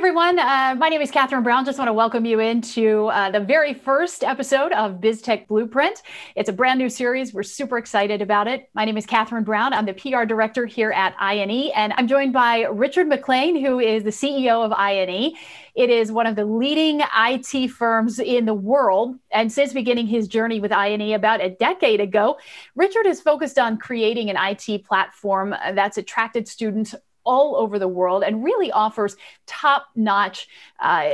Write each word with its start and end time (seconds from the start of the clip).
everyone. 0.00 0.38
Uh, 0.38 0.74
my 0.78 0.88
name 0.88 1.02
is 1.02 1.10
Catherine 1.10 1.42
Brown. 1.42 1.62
Just 1.66 1.78
want 1.78 1.90
to 1.90 1.92
welcome 1.92 2.24
you 2.24 2.40
into 2.40 3.08
uh, 3.08 3.30
the 3.30 3.38
very 3.38 3.74
first 3.74 4.24
episode 4.24 4.72
of 4.72 4.94
BizTech 4.94 5.46
Blueprint. 5.46 6.00
It's 6.36 6.48
a 6.48 6.54
brand 6.54 6.78
new 6.78 6.88
series. 6.88 7.34
We're 7.34 7.42
super 7.42 7.76
excited 7.76 8.22
about 8.22 8.48
it. 8.48 8.70
My 8.72 8.86
name 8.86 8.96
is 8.96 9.04
Catherine 9.04 9.44
Brown. 9.44 9.74
I'm 9.74 9.84
the 9.84 9.92
PR 9.92 10.24
director 10.24 10.64
here 10.64 10.90
at 10.90 11.14
INE, 11.20 11.70
and 11.76 11.92
I'm 11.98 12.08
joined 12.08 12.32
by 12.32 12.62
Richard 12.62 13.08
McLean, 13.08 13.62
who 13.62 13.78
is 13.78 14.02
the 14.02 14.08
CEO 14.08 14.64
of 14.64 14.72
INE. 14.72 15.34
It 15.74 15.90
is 15.90 16.10
one 16.10 16.26
of 16.26 16.34
the 16.34 16.46
leading 16.46 17.02
IT 17.18 17.68
firms 17.68 18.18
in 18.18 18.46
the 18.46 18.54
world. 18.54 19.16
And 19.30 19.52
since 19.52 19.74
beginning 19.74 20.06
his 20.06 20.28
journey 20.28 20.60
with 20.60 20.72
INE 20.72 21.12
about 21.12 21.44
a 21.44 21.50
decade 21.50 22.00
ago, 22.00 22.38
Richard 22.74 23.04
has 23.04 23.20
focused 23.20 23.58
on 23.58 23.76
creating 23.76 24.30
an 24.30 24.36
IT 24.38 24.86
platform 24.86 25.50
that's 25.74 25.98
attracted 25.98 26.48
students 26.48 26.94
all 27.30 27.54
over 27.54 27.78
the 27.78 27.86
world 27.86 28.24
and 28.24 28.42
really 28.42 28.72
offers 28.72 29.16
top 29.46 29.86
notch 29.94 30.48
uh, 30.80 31.10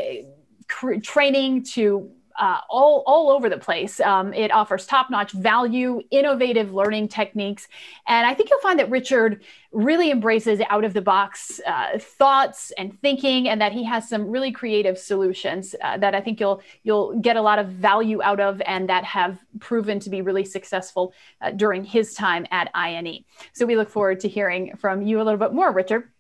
training 1.03 1.63
to 1.63 2.11
uh, 2.39 2.61
all, 2.69 3.03
all 3.07 3.31
over 3.31 3.49
the 3.49 3.59
place. 3.59 4.01
Um, 4.01 4.33
it 4.35 4.51
offers 4.51 4.87
top 4.87 5.11
notch 5.11 5.33
value, 5.33 6.01
innovative 6.11 6.73
learning 6.73 7.09
techniques. 7.09 7.69
And 8.07 8.27
I 8.27 8.35
think 8.35 8.51
you'll 8.51 8.61
find 8.61 8.79
that 8.79 8.91
Richard 8.91 9.45
really 9.73 10.11
embraces 10.11 10.61
out 10.71 10.85
of 10.85 10.95
the 10.95 11.03
box 11.03 11.61
uh, 11.67 11.99
thoughts 11.99 12.73
and 12.79 12.99
thinking, 13.01 13.49
and 13.49 13.61
that 13.61 13.73
he 13.73 13.85
has 13.85 14.09
some 14.09 14.29
really 14.29 14.53
creative 14.53 14.99
solutions 14.99 15.75
uh, 15.83 15.99
that 15.99 16.15
I 16.15 16.21
think 16.21 16.41
you'll, 16.41 16.63
you'll 16.83 17.19
get 17.21 17.37
a 17.37 17.43
lot 17.43 17.59
of 17.59 17.69
value 17.69 18.23
out 18.23 18.41
of 18.41 18.63
and 18.67 18.89
that 18.89 19.05
have 19.05 19.39
proven 19.61 20.01
to 20.01 20.11
be 20.11 20.23
really 20.23 20.45
successful 20.45 21.13
uh, 21.41 21.51
during 21.51 21.85
his 21.85 22.15
time 22.15 22.47
at 22.51 22.71
INE. 22.75 23.25
So 23.53 23.67
we 23.67 23.77
look 23.77 23.91
forward 23.91 24.21
to 24.21 24.29
hearing 24.29 24.77
from 24.77 25.03
you 25.03 25.21
a 25.21 25.25
little 25.25 25.39
bit 25.39 25.53
more, 25.53 25.73
Richard. 25.73 26.11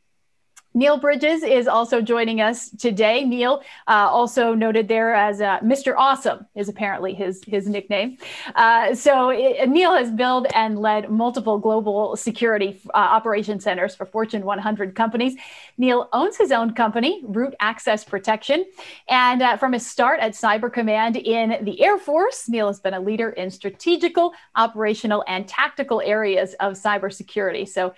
Neil 0.76 0.98
Bridges 0.98 1.42
is 1.42 1.66
also 1.68 2.02
joining 2.02 2.42
us 2.42 2.68
today. 2.68 3.24
Neil, 3.24 3.62
uh, 3.86 4.10
also 4.10 4.52
noted 4.52 4.88
there 4.88 5.14
as 5.14 5.40
uh, 5.40 5.58
Mr. 5.60 5.94
Awesome, 5.96 6.44
is 6.54 6.68
apparently 6.68 7.14
his 7.14 7.42
his 7.46 7.66
nickname. 7.66 8.18
Uh, 8.54 8.94
so 8.94 9.30
it, 9.30 9.70
Neil 9.70 9.94
has 9.94 10.10
built 10.10 10.46
and 10.54 10.78
led 10.78 11.10
multiple 11.10 11.58
global 11.58 12.14
security 12.14 12.78
uh, 12.88 12.98
operation 12.98 13.58
centers 13.58 13.96
for 13.96 14.04
Fortune 14.04 14.44
100 14.44 14.94
companies. 14.94 15.34
Neil 15.78 16.10
owns 16.12 16.36
his 16.36 16.52
own 16.52 16.74
company, 16.74 17.22
Root 17.24 17.54
Access 17.58 18.04
Protection, 18.04 18.66
and 19.08 19.40
uh, 19.40 19.56
from 19.56 19.72
his 19.72 19.86
start 19.86 20.20
at 20.20 20.32
Cyber 20.32 20.70
Command 20.70 21.16
in 21.16 21.64
the 21.64 21.80
Air 21.82 21.96
Force, 21.96 22.50
Neil 22.50 22.66
has 22.66 22.80
been 22.80 22.92
a 22.92 23.00
leader 23.00 23.30
in 23.30 23.50
strategical, 23.50 24.34
operational, 24.56 25.24
and 25.26 25.48
tactical 25.48 26.02
areas 26.02 26.52
of 26.60 26.74
cybersecurity. 26.74 27.66
So 27.66 27.88
uh, 27.88 27.92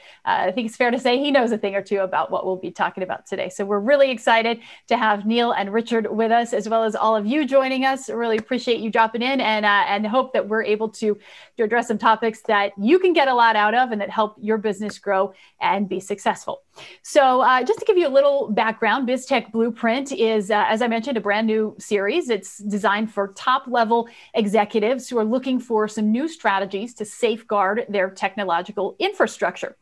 I 0.47 0.53
think 0.53 0.69
it's 0.69 0.77
fair 0.77 0.93
to 0.93 0.99
say 1.01 1.19
he 1.19 1.33
knows 1.33 1.51
a 1.51 1.59
thing 1.59 1.75
or 1.75 1.83
two 1.83 2.03
about 2.03 2.31
what 2.31 2.47
will 2.47 2.55
be 2.57 2.68
be 2.69 2.75
talking 2.75 3.03
about 3.03 3.27
today. 3.27 3.49
So 3.49 3.65
we're 3.65 3.81
really 3.81 4.11
excited 4.11 4.61
to 4.89 4.97
have 4.97 5.27
Neil 5.27 5.53
and 5.53 5.73
Richard 5.73 6.07
with 6.11 6.31
us, 6.31 6.53
as 6.53 6.69
well 6.69 6.85
as 6.85 6.95
all 6.95 7.17
of 7.17 7.27
you 7.27 7.47
joining 7.47 7.85
us. 7.85 8.09
Really 8.09 8.37
appreciate 8.37 8.81
you 8.81 8.91
dropping 8.91 9.23
in, 9.23 9.41
and 9.41 9.65
uh, 9.65 9.85
and 9.89 10.07
hope 10.07 10.33
that 10.33 10.49
we're 10.49 10.63
able 10.63 10.89
to 10.91 11.19
to 11.57 11.63
address 11.63 11.89
some 11.89 11.99
topics 11.99 12.43
that 12.43 12.73
you 12.79 12.99
can 12.99 13.13
get 13.13 13.29
a 13.29 13.35
lot 13.35 13.57
out 13.57 13.75
of 13.75 13.91
and 13.93 14.01
that 14.01 14.11
help 14.11 14.37
your 14.41 14.59
business 14.59 14.99
grow 14.99 15.33
and 15.61 15.89
be 15.89 16.01
successful. 16.01 16.63
So 17.03 17.41
uh, 17.41 17.63
just 17.63 17.79
to 17.81 17.85
give 17.85 17.97
you 17.97 18.07
a 18.07 18.11
little 18.11 18.51
background, 18.51 19.09
BizTech 19.09 19.53
Blueprint 19.53 20.13
is, 20.13 20.51
uh, 20.51 20.65
as 20.69 20.83
I 20.83 20.89
mentioned, 20.89 21.17
a 21.17 21.21
brand 21.21 21.47
new 21.47 21.75
series. 21.79 22.31
It's 22.31 22.59
designed 22.59 23.13
for 23.13 23.33
top 23.35 23.67
level 23.67 24.09
executives 24.35 25.09
who 25.09 25.19
are 25.19 25.25
looking 25.25 25.59
for 25.59 25.89
some 25.89 26.11
new 26.11 26.29
strategies 26.29 26.95
to 26.95 27.05
safeguard 27.05 27.87
their 27.89 28.11
technological 28.11 28.97
infrastructure. 28.99 29.77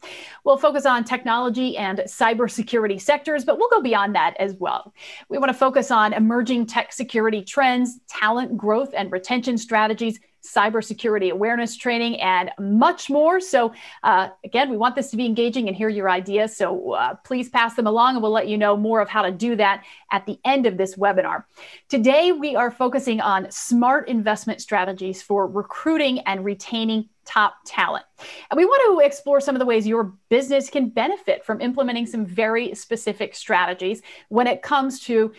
We'll 0.45 0.59
focus 0.59 0.87
on 0.87 1.05
technology 1.05 1.77
and 1.77 1.99
cybersecurity 2.01 3.01
sectors, 3.01 3.45
but 3.45 3.59
we'll 3.59 3.71
go 3.71 3.83
beyond 3.83 4.15
that 4.15 4.37
as 4.39 4.55
well. 4.55 4.93
We 5.29 5.39
want 5.39 5.51
to 5.51 5.59
focus 5.59 5.91
on 5.91 6.13
emerging 6.13 6.67
tech 6.67 6.93
security 6.93 7.43
trends, 7.43 7.99
talent 8.09 8.57
growth 8.57 8.95
and 8.97 9.11
retention 9.11 9.59
strategies, 9.59 10.21
cybersecurity 10.47 11.31
awareness 11.31 11.77
training, 11.77 12.21
and 12.21 12.51
much 12.59 13.11
more. 13.11 13.41
So, 13.41 13.73
uh, 14.03 14.29
again, 14.45 14.71
we 14.71 14.77
want 14.77 14.95
this 14.95 15.11
to 15.11 15.17
be 15.17 15.27
engaging 15.27 15.69
and 15.69 15.77
hear 15.77 15.89
your 15.89 16.09
ideas. 16.09 16.57
So, 16.57 16.93
uh, 16.93 17.15
please 17.25 17.49
pass 17.49 17.75
them 17.75 17.87
along, 17.87 18.15
and 18.15 18.23
we'll 18.23 18.33
let 18.33 18.49
you 18.49 18.59
know 18.59 18.77
more 18.77 19.01
of 19.01 19.09
how 19.09 19.23
to 19.23 19.33
do 19.33 19.57
that 19.57 19.85
at 20.13 20.27
the 20.27 20.39
end 20.45 20.67
of 20.67 20.77
this 20.77 20.97
webinar. 20.97 21.45
Today, 21.89 22.33
we 22.33 22.57
are 22.57 22.71
focusing 22.71 23.21
on 23.21 23.51
smart 23.51 24.09
investment 24.09 24.61
strategies 24.61 25.23
for 25.23 25.47
recruiting 25.47 26.21
and 26.21 26.45
retaining 26.45 27.09
top 27.27 27.57
talent. 27.67 28.05
And 28.51 28.57
we 28.57 28.65
want 28.65 29.01
to 29.01 29.07
explore 29.07 29.41
some 29.41 29.55
of 29.55 29.59
the 29.59 29.67
ways 29.67 29.87
your 29.87 30.15
business 30.29 30.71
can 30.71 30.89
benefit 30.89 31.45
from 31.45 31.61
implementing 31.61 32.07
some 32.07 32.25
very 32.25 32.75
specific 32.75 33.35
strategies 33.35 34.01
when 34.29 34.47
it 34.47 34.63
comes 34.63 35.01
to 35.01 35.33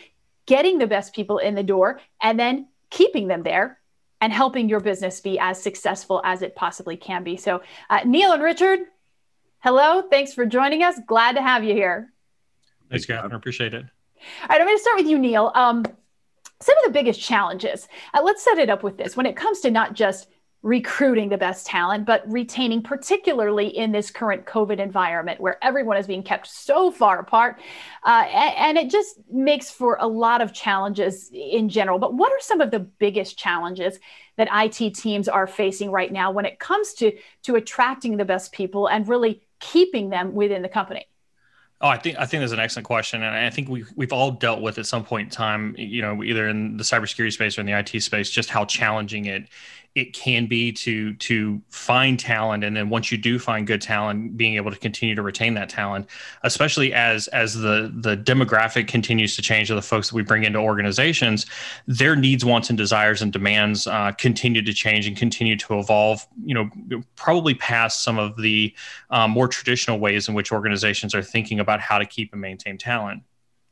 getting 0.45 0.77
the 0.77 0.87
best 0.87 1.15
people 1.15 1.37
in 1.37 1.55
the 1.55 1.63
door 1.63 1.99
and 2.21 2.39
then 2.39 2.67
keeping 2.89 3.27
them 3.27 3.43
there 3.43 3.79
and 4.22 4.33
helping 4.33 4.69
your 4.69 4.79
business 4.79 5.22
be 5.22 5.38
as 5.39 5.61
successful 5.61 6.22
as 6.23 6.41
it 6.41 6.55
possibly 6.55 6.97
can 6.97 7.23
be. 7.23 7.38
So, 7.38 7.61
uh, 7.89 8.01
Neil 8.05 8.31
and 8.31 8.41
Richard, 8.41 8.79
hello. 9.59 10.01
Thanks 10.01 10.33
for 10.33 10.45
joining 10.45 10.83
us. 10.83 11.00
Glad 11.05 11.35
to 11.35 11.41
have 11.41 11.63
you 11.63 11.73
here. 11.73 12.13
Thanks, 12.89 13.06
Catherine. 13.06 13.33
Appreciate 13.33 13.73
it. 13.73 13.83
All 13.83 14.47
right, 14.50 14.61
I'm 14.61 14.67
going 14.67 14.77
to 14.77 14.81
start 14.81 14.97
with 14.97 15.07
you, 15.07 15.19
Neil. 15.19 15.51
Um, 15.53 15.85
some 16.59 16.77
of 16.79 16.83
the 16.85 16.91
biggest 16.91 17.19
challenges, 17.19 17.88
uh, 18.13 18.22
let's 18.23 18.44
set 18.44 18.57
it 18.57 18.69
up 18.69 18.81
with 18.81 18.97
this 18.97 19.16
when 19.16 19.25
it 19.25 19.35
comes 19.35 19.59
to 19.61 19.72
not 19.72 19.94
just 19.94 20.27
recruiting 20.63 21.29
the 21.29 21.38
best 21.38 21.68
talent, 21.68 22.06
but 22.06 22.29
retaining, 22.31 22.81
particularly 22.81 23.68
in 23.68 23.91
this 23.91 24.09
current 24.09 24.45
COVID 24.45 24.79
environment 24.79 25.40
where 25.40 25.63
everyone 25.63 25.97
is 25.97 26.07
being 26.07 26.23
kept 26.23 26.47
so 26.47 26.91
far 26.91 27.19
apart. 27.19 27.59
Uh, 28.03 28.25
and, 28.34 28.56
and, 28.57 28.78
it 28.78 28.90
just 28.90 29.19
makes 29.31 29.69
for 29.69 29.97
a 30.00 30.07
lot 30.07 30.41
of 30.41 30.53
challenges 30.53 31.29
in 31.34 31.69
general. 31.69 32.00
But 32.00 32.16
what 32.16 32.31
are 32.31 32.40
some 32.40 32.59
of 32.59 32.72
the 32.72 32.79
biggest 32.79 33.38
challenges 33.38 34.00
that 34.38 34.50
IT 34.51 34.95
teams 34.95 35.28
are 35.28 35.47
facing 35.47 35.91
right 35.91 36.12
now 36.12 36.31
when 36.31 36.45
it 36.45 36.59
comes 36.59 36.94
to, 36.95 37.12
to 37.44 37.56
attracting 37.56 38.18
the 38.18 38.25
best 38.25 38.51
people 38.51 38.88
and 38.88 39.07
really 39.07 39.41
keeping 39.59 40.09
them 40.09 40.34
within 40.34 40.63
the 40.63 40.69
company? 40.69 41.06
Oh, 41.79 41.89
I 41.89 41.97
think 41.97 42.18
I 42.18 42.25
think 42.25 42.41
that's 42.41 42.53
an 42.53 42.59
excellent 42.59 42.88
question, 42.88 43.22
and 43.22 43.35
I 43.35 43.51
think 43.51 43.69
we've 43.69 43.91
we've 43.95 44.12
all 44.12 44.31
dealt 44.31 44.62
with 44.62 44.79
at 44.79 44.88
some 44.88 45.03
point 45.03 45.28
in 45.28 45.29
time, 45.29 45.75
you 45.78 46.01
know, 46.01 46.24
either 46.24 46.47
in 46.47 46.75
the 46.75 46.84
cybersecurity 46.84 47.31
space 47.31 47.56
or 47.56 47.62
in 47.62 47.68
the 47.68 47.78
IT 47.78 48.01
space, 48.01 48.31
just 48.31 48.50
how 48.50 48.66
challenging 48.66 49.25
it 49.25 49.47
it 49.97 50.13
can 50.13 50.45
be 50.45 50.71
to 50.71 51.13
to 51.15 51.61
find 51.69 52.19
talent. 52.19 52.63
And 52.63 52.75
then 52.75 52.89
once 52.89 53.11
you 53.11 53.17
do 53.17 53.39
find 53.39 53.65
good 53.65 53.81
talent 53.81 54.37
being 54.37 54.55
able 54.55 54.71
to 54.71 54.77
continue 54.77 55.15
to 55.15 55.21
retain 55.21 55.53
that 55.55 55.69
talent 55.69 56.07
especially 56.43 56.93
as 56.93 57.27
as 57.29 57.53
the 57.53 57.91
the 57.93 58.15
demographic 58.15 58.87
continues 58.87 59.35
to 59.35 59.41
change 59.41 59.69
of 59.69 59.75
the 59.75 59.81
folks 59.81 60.09
that 60.09 60.15
we 60.15 60.23
bring 60.23 60.43
into 60.43 60.59
organizations 60.59 61.45
their 61.87 62.15
needs 62.15 62.45
wants 62.45 62.69
and 62.69 62.77
desires 62.77 63.21
and 63.21 63.33
demands 63.33 63.87
uh, 63.87 64.11
continue 64.13 64.61
to 64.61 64.73
change 64.73 65.07
and 65.07 65.17
continue 65.17 65.55
to 65.55 65.79
evolve 65.79 66.25
you 66.43 66.53
know 66.53 66.69
probably 67.15 67.53
past 67.55 68.03
some 68.03 68.17
of 68.17 68.35
the 68.37 68.73
um, 69.09 69.31
more 69.31 69.47
traditional 69.47 69.99
ways 69.99 70.27
in 70.27 70.33
which 70.33 70.51
organizations 70.51 71.13
are 71.13 71.23
thinking 71.23 71.59
about 71.59 71.79
how 71.79 71.97
to 71.97 72.05
keep 72.05 72.31
and 72.31 72.41
maintain 72.41 72.77
talent 72.77 73.21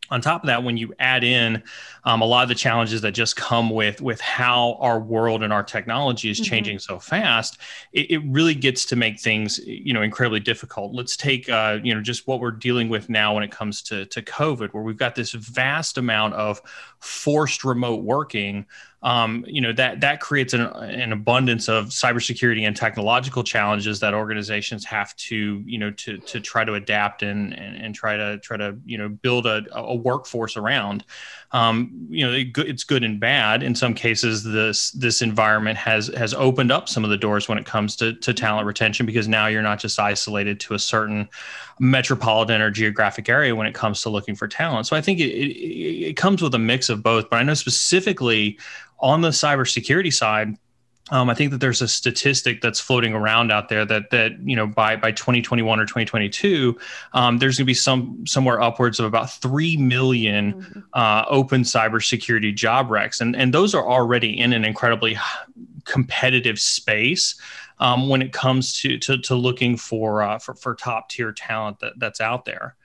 on 0.09 0.21
top 0.21 0.43
of 0.43 0.47
that 0.47 0.63
when 0.63 0.77
you 0.77 0.93
add 0.99 1.23
in 1.23 1.63
um, 2.03 2.21
a 2.21 2.25
lot 2.25 2.43
of 2.43 2.49
the 2.49 2.55
challenges 2.55 3.01
that 3.01 3.11
just 3.11 3.35
come 3.35 3.69
with 3.69 4.01
with 4.01 4.21
how 4.21 4.77
our 4.79 4.99
world 4.99 5.43
and 5.43 5.51
our 5.51 5.63
technology 5.63 6.29
is 6.29 6.39
mm-hmm. 6.39 6.49
changing 6.49 6.79
so 6.79 6.99
fast 6.99 7.57
it, 7.93 8.11
it, 8.11 8.21
really 8.25 8.55
gets 8.55 8.85
to 8.85 8.95
make 8.95 9.19
things 9.19 9.59
you 9.66 9.93
know 9.93 10.01
incredibly 10.01 10.39
difficult 10.39 10.93
let's 10.93 11.16
take 11.16 11.47
uh, 11.49 11.77
you 11.83 11.93
know 11.93 12.01
just 12.01 12.27
what 12.27 12.39
we're 12.39 12.51
dealing 12.51 12.89
with 12.89 13.09
now 13.09 13.33
when 13.33 13.43
it 13.43 13.51
comes 13.51 13.81
to 13.81 14.05
to 14.07 14.21
covid 14.21 14.73
where 14.73 14.83
we've 14.83 14.97
got 14.97 15.16
this 15.16 15.31
vast 15.31 15.97
amount 15.97 16.33
of 16.33 16.61
forced 16.99 17.63
remote 17.63 18.03
working 18.03 18.66
um, 19.05 19.45
you 19.47 19.61
know 19.61 19.71
that 19.71 20.01
that 20.01 20.19
creates 20.19 20.55
an, 20.55 20.61
an, 20.61 21.11
abundance 21.11 21.69
of 21.69 21.89
cybersecurity 21.89 22.66
and 22.66 22.75
technological 22.75 23.43
challenges 23.43 23.99
that 23.99 24.16
organizations 24.16 24.83
have 24.83 25.16
to 25.17 25.61
you 25.63 25.77
know 25.77 25.91
to 25.91 26.17
to 26.17 26.39
try 26.39 26.66
to 26.66 26.73
adapt 26.73 27.21
and 27.21 27.53
and, 27.53 27.77
and 27.77 27.93
try 27.93 28.17
to 28.17 28.39
try 28.39 28.57
to 28.57 28.75
you 28.83 28.97
know 28.97 29.07
build 29.07 29.45
a, 29.45 29.63
a 29.73 29.95
workforce 29.95 30.57
around. 30.57 31.05
Um, 31.51 32.07
you 32.09 32.25
know, 32.25 32.34
it, 32.34 32.57
it's 32.57 32.84
good 32.84 33.03
and 33.03 33.19
bad. 33.19 33.61
In 33.61 33.75
some 33.75 33.93
cases, 33.93 34.43
this 34.43 34.90
this 34.91 35.22
environment 35.22 35.78
has 35.78 36.07
has 36.07 36.34
opened 36.34 36.72
up 36.72 36.90
some 36.90 37.03
of 37.03 37.11
the 37.11 37.17
doors 37.17 37.47
when 37.47 37.59
it 37.59 37.66
comes 37.67 37.96
to 37.97 38.13
to 38.13 38.34
talent 38.34 38.66
retention 38.66 39.05
because 39.05 39.28
now 39.28 39.46
you're 39.46 39.61
not 39.61 39.79
just 39.79 39.99
isolated 39.99 40.59
to 40.61 40.73
a 40.73 40.79
certain 40.79 41.29
metropolitan 41.79 42.59
or 42.59 42.72
geographic 42.72 43.29
area 43.29 43.55
when 43.55 43.67
it 43.67 43.75
comes 43.75 44.02
to 44.02 44.09
looking 44.09 44.34
for 44.34 44.47
talent. 44.47 44.87
So 44.87 44.96
I 44.96 45.02
think 45.02 45.19
it, 45.19 45.29
it, 45.29 46.07
it 46.09 46.17
comes 46.17 46.41
with 46.41 46.55
a 46.55 46.59
mix 46.59 46.90
of 46.90 47.03
both. 47.03 47.29
But 47.29 47.37
I 47.37 47.43
know 47.43 47.53
specifically 47.53 48.57
on 48.99 49.21
the 49.21 49.29
cybersecurity 49.29 50.13
side, 50.13 50.57
um, 51.11 51.29
I 51.29 51.35
think 51.35 51.51
that 51.51 51.59
there's 51.59 51.83
a 51.83 51.87
statistic 51.87 52.61
that's 52.61 52.79
floating 52.79 53.13
around 53.13 53.51
out 53.51 53.69
there 53.69 53.85
that 53.85 54.09
that 54.09 54.31
you 54.43 54.55
know 54.55 54.65
by 54.65 54.95
by 54.95 55.11
2021 55.11 55.79
or 55.79 55.83
2022, 55.83 56.75
um, 57.13 57.37
there's 57.37 57.57
going 57.57 57.65
to 57.65 57.69
be 57.69 57.75
some 57.75 58.25
somewhere 58.25 58.59
upwards 58.59 58.99
of 58.99 59.05
about 59.05 59.29
three 59.29 59.77
million 59.77 60.53
mm-hmm. 60.53 60.79
uh, 60.93 61.25
open 61.27 61.61
cybersecurity 61.61 62.55
job 62.55 62.89
recs, 62.89 63.21
and 63.21 63.35
and 63.35 63.53
those 63.53 63.75
are 63.75 63.87
already 63.87 64.39
in 64.39 64.51
an 64.51 64.65
incredibly 64.65 65.15
competitive 65.83 66.59
space 66.59 67.39
um, 67.79 68.09
when 68.09 68.21
it 68.21 68.33
comes 68.33 68.79
to 68.81 68.97
to, 68.97 69.17
to 69.19 69.35
looking 69.35 69.77
for, 69.77 70.21
uh, 70.21 70.39
for 70.39 70.55
for 70.55 70.75
top 70.75 71.09
tier 71.09 71.31
talent 71.31 71.79
that, 71.79 71.93
that's 71.97 72.21
out 72.21 72.45
there. 72.45 72.75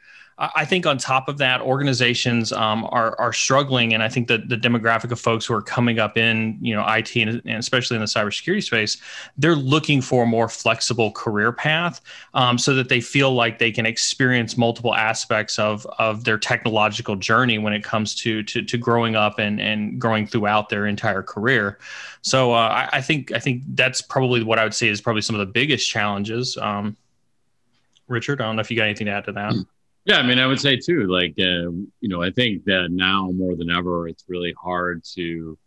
I 0.40 0.64
think 0.64 0.87
on 0.87 0.96
top 0.96 1.28
of 1.28 1.37
that, 1.37 1.60
organizations 1.60 2.50
um, 2.50 2.88
are 2.90 3.14
are 3.20 3.32
struggling, 3.32 3.92
and 3.92 4.02
I 4.02 4.08
think 4.08 4.26
that 4.28 4.48
the 4.48 4.56
demographic 4.56 5.12
of 5.12 5.20
folks 5.20 5.44
who 5.44 5.52
are 5.52 5.60
coming 5.60 5.98
up 5.98 6.16
in 6.16 6.56
you 6.62 6.75
know 6.75 6.82
IT 6.88 7.14
and, 7.14 7.42
and 7.44 7.58
especially 7.58 7.96
in 7.96 8.00
the 8.00 8.06
cybersecurity 8.06 8.62
space, 8.62 8.96
they're 9.37 9.54
looking 9.54 10.00
for 10.00 10.22
a 10.22 10.26
more 10.26 10.48
flexible 10.48 11.12
career 11.12 11.52
path, 11.52 12.00
um, 12.32 12.56
so 12.56 12.75
that 12.75 12.88
they 12.88 13.02
feel 13.02 13.34
like 13.34 13.58
they 13.58 13.70
can 13.70 13.84
experience 13.84 14.56
multiple 14.56 14.94
aspects 14.94 15.58
of 15.58 15.87
of 15.98 16.25
their 16.25 16.38
technological 16.38 17.16
journey 17.16 17.58
when 17.58 17.75
it 17.75 17.84
comes 17.84 18.14
to 18.14 18.43
to, 18.44 18.62
to 18.62 18.78
growing 18.78 19.16
up 19.16 19.38
and 19.38 19.60
and 19.60 20.00
growing 20.00 20.26
throughout 20.26 20.70
their 20.70 20.86
entire 20.86 21.22
career. 21.22 21.78
So 22.22 22.52
uh, 22.54 22.88
I, 22.93 22.96
I, 22.98 23.00
think 23.02 23.32
I 23.32 23.38
think 23.38 23.62
that's 23.75 24.00
probably 24.00 24.43
what 24.43 24.58
I 24.58 24.64
would 24.64 24.75
say 24.75 24.88
is 24.88 25.02
probably 25.02 25.22
some 25.22 25.36
of 25.36 25.40
the 25.40 25.52
biggest 25.52 25.88
challenges. 25.88 26.56
Um, 26.56 26.96
Richard, 28.08 28.40
I 28.40 28.44
don't 28.44 28.56
know 28.56 28.60
if 28.60 28.70
you 28.70 28.76
got 28.78 28.84
anything 28.84 29.06
to 29.06 29.12
add 29.12 29.25
to 29.26 29.32
that. 29.32 29.52
Yeah, 30.06 30.17
I 30.17 30.23
mean, 30.23 30.38
I 30.38 30.47
would 30.47 30.61
say 30.61 30.76
too, 30.76 31.06
like, 31.08 31.35
uh, 31.38 31.70
you 32.00 32.08
know, 32.08 32.23
I 32.23 32.31
think 32.31 32.64
that 32.64 32.88
now 32.91 33.31
more 33.32 33.55
than 33.55 33.70
ever, 33.70 34.08
it's 34.08 34.25
really 34.29 34.55
hard 34.61 35.05
to 35.14 35.58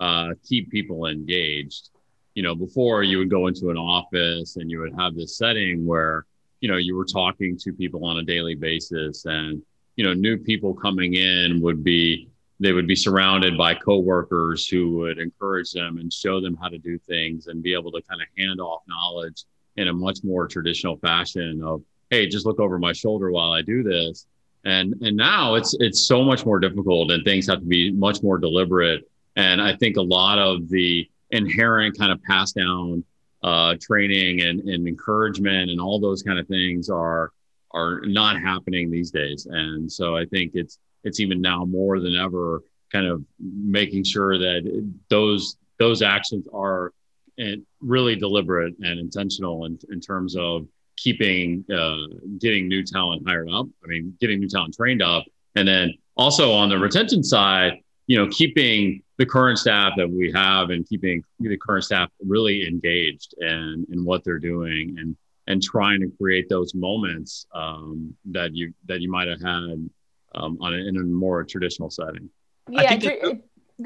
uh, 0.00 0.30
keep 0.46 0.70
people 0.70 1.06
engaged. 1.06 1.90
You 2.34 2.42
know, 2.42 2.54
before 2.54 3.02
you 3.02 3.18
would 3.18 3.30
go 3.30 3.46
into 3.46 3.70
an 3.70 3.78
office 3.78 4.56
and 4.56 4.70
you 4.70 4.80
would 4.80 4.94
have 4.98 5.14
this 5.14 5.38
setting 5.38 5.86
where, 5.86 6.26
you 6.60 6.68
know, 6.68 6.76
you 6.76 6.96
were 6.96 7.04
talking 7.04 7.56
to 7.58 7.72
people 7.72 8.04
on 8.04 8.18
a 8.18 8.22
daily 8.22 8.54
basis 8.56 9.24
and, 9.24 9.62
you 9.94 10.04
know, 10.04 10.12
new 10.12 10.36
people 10.36 10.74
coming 10.74 11.14
in 11.14 11.62
would 11.62 11.84
be, 11.84 12.28
they 12.58 12.72
would 12.72 12.86
be 12.86 12.96
surrounded 12.96 13.56
by 13.56 13.74
coworkers 13.74 14.66
who 14.66 14.96
would 14.96 15.18
encourage 15.18 15.72
them 15.72 15.98
and 15.98 16.12
show 16.12 16.40
them 16.40 16.58
how 16.60 16.68
to 16.68 16.78
do 16.78 16.98
things 16.98 17.46
and 17.46 17.62
be 17.62 17.72
able 17.72 17.92
to 17.92 18.02
kind 18.02 18.20
of 18.20 18.26
hand 18.36 18.60
off 18.60 18.82
knowledge 18.88 19.44
in 19.76 19.88
a 19.88 19.92
much 19.92 20.18
more 20.24 20.48
traditional 20.48 20.96
fashion 20.96 21.62
of, 21.62 21.82
hey, 22.10 22.26
just 22.26 22.46
look 22.46 22.60
over 22.60 22.78
my 22.78 22.92
shoulder 22.92 23.30
while 23.30 23.52
I 23.52 23.62
do 23.62 23.82
this. 23.82 24.26
And 24.64 24.94
and 25.00 25.16
now 25.16 25.54
it's 25.54 25.76
it's 25.80 26.06
so 26.06 26.24
much 26.24 26.44
more 26.44 26.58
difficult 26.58 27.10
and 27.12 27.24
things 27.24 27.46
have 27.48 27.60
to 27.60 27.66
be 27.66 27.92
much 27.92 28.22
more 28.22 28.38
deliberate. 28.38 29.08
And 29.36 29.60
I 29.60 29.76
think 29.76 29.96
a 29.96 30.02
lot 30.02 30.38
of 30.38 30.68
the 30.68 31.08
inherent 31.30 31.98
kind 31.98 32.10
of 32.10 32.22
pass 32.22 32.52
down 32.52 33.04
uh, 33.42 33.76
training 33.80 34.42
and, 34.42 34.60
and 34.60 34.88
encouragement 34.88 35.70
and 35.70 35.80
all 35.80 36.00
those 36.00 36.22
kind 36.22 36.38
of 36.38 36.48
things 36.48 36.90
are 36.90 37.32
are 37.72 38.00
not 38.06 38.40
happening 38.40 38.90
these 38.90 39.10
days. 39.10 39.46
And 39.46 39.90
so 39.90 40.16
I 40.16 40.24
think 40.24 40.52
it's 40.54 40.78
it's 41.04 41.20
even 41.20 41.40
now 41.40 41.64
more 41.64 42.00
than 42.00 42.16
ever 42.16 42.62
kind 42.92 43.06
of 43.06 43.22
making 43.40 44.04
sure 44.04 44.38
that 44.38 44.92
those 45.08 45.56
those 45.78 46.02
actions 46.02 46.46
are 46.52 46.92
eh, 47.38 47.56
really 47.80 48.16
deliberate 48.16 48.74
and 48.80 48.98
intentional 48.98 49.66
in, 49.66 49.78
in 49.90 50.00
terms 50.00 50.36
of 50.36 50.66
keeping 50.96 51.64
uh, 51.72 51.96
getting 52.38 52.68
new 52.68 52.84
talent 52.84 53.22
hired 53.26 53.48
up. 53.50 53.66
I 53.84 53.86
mean, 53.86 54.16
getting 54.20 54.40
new 54.40 54.48
talent 54.48 54.74
trained 54.74 55.02
up, 55.02 55.24
and 55.54 55.66
then 55.66 55.94
also 56.16 56.52
on 56.52 56.68
the 56.68 56.78
retention 56.78 57.22
side, 57.22 57.80
you 58.06 58.16
know, 58.16 58.28
keeping 58.30 59.02
the 59.18 59.26
current 59.26 59.58
staff 59.58 59.92
that 59.96 60.08
we 60.08 60.30
have 60.32 60.70
and 60.70 60.86
keeping 60.88 61.22
the 61.40 61.56
current 61.56 61.84
staff 61.84 62.10
really 62.24 62.66
engaged 62.66 63.34
and 63.38 63.86
in 63.90 64.04
what 64.04 64.24
they're 64.24 64.38
doing 64.38 64.96
and 64.98 65.16
and 65.48 65.62
trying 65.62 66.00
to 66.00 66.10
create 66.20 66.48
those 66.48 66.74
moments 66.74 67.46
um, 67.54 68.14
that 68.26 68.54
you 68.54 68.72
that 68.86 69.00
you 69.00 69.10
might 69.10 69.28
have 69.28 69.40
had 69.40 69.88
um, 70.34 70.58
on 70.60 70.74
a, 70.74 70.76
in 70.76 70.96
a 70.96 71.02
more 71.02 71.44
traditional 71.44 71.90
setting. 71.90 72.28
Yeah, 72.68 72.96
that, 72.96 73.40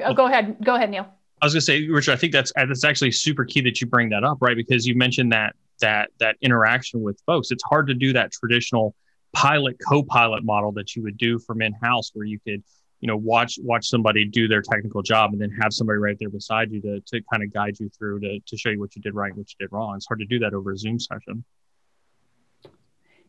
oh, 0.04 0.14
go 0.14 0.26
ahead. 0.26 0.56
Go 0.64 0.74
ahead, 0.74 0.90
Neil. 0.90 1.06
I 1.42 1.46
was 1.46 1.54
going 1.54 1.60
to 1.60 1.64
say, 1.64 1.86
Richard. 1.86 2.12
I 2.12 2.16
think 2.16 2.32
that's 2.32 2.52
that's 2.54 2.84
actually 2.84 3.12
super 3.12 3.44
key 3.44 3.60
that 3.62 3.80
you 3.80 3.86
bring 3.86 4.10
that 4.10 4.24
up, 4.24 4.38
right? 4.40 4.56
Because 4.56 4.86
you 4.86 4.94
mentioned 4.94 5.32
that 5.32 5.54
that 5.80 6.10
that 6.18 6.36
interaction 6.40 7.02
with 7.02 7.20
folks. 7.26 7.50
It's 7.50 7.64
hard 7.64 7.88
to 7.88 7.94
do 7.94 8.12
that 8.12 8.32
traditional 8.32 8.94
pilot 9.32 9.76
co-pilot 9.86 10.44
model 10.44 10.72
that 10.72 10.96
you 10.96 11.02
would 11.02 11.16
do 11.16 11.38
from 11.38 11.62
in-house 11.62 12.10
where 12.14 12.26
you 12.26 12.38
could 12.40 12.62
you 13.00 13.06
know 13.06 13.16
watch 13.16 13.58
watch 13.62 13.88
somebody 13.88 14.24
do 14.24 14.48
their 14.48 14.62
technical 14.62 15.02
job 15.02 15.32
and 15.32 15.40
then 15.40 15.50
have 15.50 15.72
somebody 15.72 15.98
right 15.98 16.16
there 16.18 16.28
beside 16.28 16.70
you 16.70 16.80
to, 16.80 17.00
to 17.00 17.20
kind 17.32 17.42
of 17.42 17.52
guide 17.52 17.74
you 17.78 17.88
through 17.90 18.20
to, 18.20 18.40
to 18.46 18.56
show 18.56 18.70
you 18.70 18.78
what 18.80 18.94
you 18.94 19.02
did 19.02 19.14
right 19.14 19.28
and 19.28 19.38
what 19.38 19.48
you 19.48 19.56
did 19.58 19.72
wrong 19.72 19.96
it's 19.96 20.06
hard 20.06 20.18
to 20.18 20.26
do 20.26 20.38
that 20.38 20.52
over 20.52 20.72
a 20.72 20.76
zoom 20.76 20.98
session 20.98 21.44